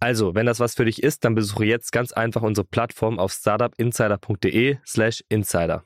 Also, 0.00 0.34
wenn 0.34 0.46
das 0.46 0.60
was 0.60 0.74
für 0.74 0.86
dich 0.86 1.02
ist, 1.02 1.24
dann 1.24 1.34
besuche 1.34 1.66
jetzt 1.66 1.92
ganz 1.92 2.12
einfach 2.12 2.40
unsere 2.42 2.66
Plattform 2.66 3.18
auf 3.18 3.32
startupinsider.de/slash 3.32 5.22
insider. 5.28 5.84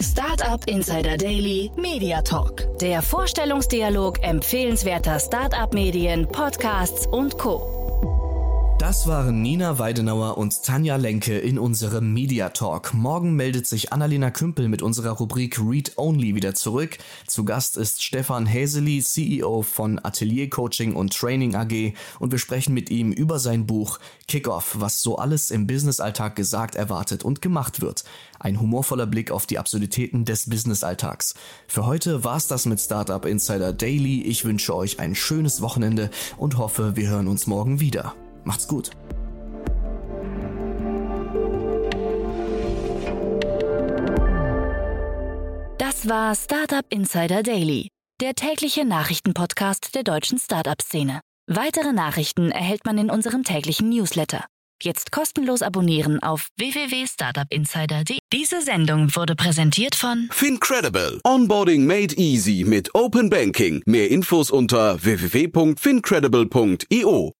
Startup 0.00 0.64
Insider 0.66 1.16
Daily 1.16 1.70
Media 1.76 2.22
Talk. 2.22 2.78
Der 2.78 3.02
Vorstellungsdialog 3.02 4.22
empfehlenswerter 4.22 5.18
Startup-Medien, 5.18 6.28
Podcasts 6.28 7.06
und 7.06 7.36
Co. 7.38 7.87
Das 8.78 9.08
waren 9.08 9.42
Nina 9.42 9.80
Weidenauer 9.80 10.38
und 10.38 10.62
Tanja 10.62 10.94
Lenke 10.94 11.36
in 11.36 11.58
unserem 11.58 12.14
Media 12.14 12.50
Talk. 12.50 12.94
Morgen 12.94 13.34
meldet 13.34 13.66
sich 13.66 13.92
Annalena 13.92 14.30
Kümpel 14.30 14.68
mit 14.68 14.82
unserer 14.82 15.10
Rubrik 15.10 15.58
Read 15.58 15.94
Only 15.96 16.36
wieder 16.36 16.54
zurück. 16.54 16.96
Zu 17.26 17.44
Gast 17.44 17.76
ist 17.76 18.04
Stefan 18.04 18.46
Häseli, 18.46 19.02
CEO 19.02 19.62
von 19.62 19.98
Atelier 20.04 20.48
Coaching 20.48 20.94
und 20.94 21.12
Training 21.12 21.56
AG 21.56 21.92
und 22.20 22.30
wir 22.30 22.38
sprechen 22.38 22.72
mit 22.72 22.88
ihm 22.88 23.10
über 23.10 23.40
sein 23.40 23.66
Buch 23.66 23.98
Kickoff, 24.28 24.76
was 24.78 25.02
so 25.02 25.16
alles 25.16 25.50
im 25.50 25.66
Businessalltag 25.66 26.36
gesagt, 26.36 26.76
erwartet 26.76 27.24
und 27.24 27.42
gemacht 27.42 27.80
wird. 27.80 28.04
Ein 28.38 28.60
humorvoller 28.60 29.06
Blick 29.06 29.32
auf 29.32 29.46
die 29.46 29.58
Absurditäten 29.58 30.24
des 30.24 30.48
Businessalltags. 30.48 31.34
Für 31.66 31.84
heute 31.84 32.22
war's 32.22 32.46
das 32.46 32.64
mit 32.64 32.78
Startup 32.78 33.24
Insider 33.26 33.72
Daily. 33.72 34.22
Ich 34.22 34.44
wünsche 34.44 34.72
euch 34.76 35.00
ein 35.00 35.16
schönes 35.16 35.62
Wochenende 35.62 36.10
und 36.36 36.58
hoffe, 36.58 36.94
wir 36.94 37.08
hören 37.08 37.26
uns 37.26 37.48
morgen 37.48 37.80
wieder. 37.80 38.14
Macht's 38.48 38.66
gut. 38.66 38.90
Das 45.76 46.08
war 46.08 46.34
Startup 46.34 46.86
Insider 46.88 47.42
Daily, 47.42 47.88
der 48.22 48.34
tägliche 48.34 48.86
Nachrichtenpodcast 48.86 49.94
der 49.94 50.02
deutschen 50.02 50.38
Startup-Szene. 50.38 51.20
Weitere 51.46 51.92
Nachrichten 51.92 52.50
erhält 52.50 52.86
man 52.86 52.96
in 52.96 53.10
unserem 53.10 53.44
täglichen 53.44 53.90
Newsletter. 53.90 54.46
Jetzt 54.82 55.12
kostenlos 55.12 55.60
abonnieren 55.60 56.22
auf 56.22 56.48
www.startupinsider.de. 56.56 58.16
Diese 58.32 58.62
Sendung 58.62 59.14
wurde 59.14 59.36
präsentiert 59.36 59.94
von 59.94 60.30
Fincredible. 60.30 61.20
Onboarding 61.24 61.84
made 61.84 62.16
easy 62.16 62.64
mit 62.64 62.94
Open 62.94 63.28
Banking. 63.28 63.82
Mehr 63.84 64.10
Infos 64.10 64.50
unter 64.50 65.04
www.fincredible.io. 65.04 67.34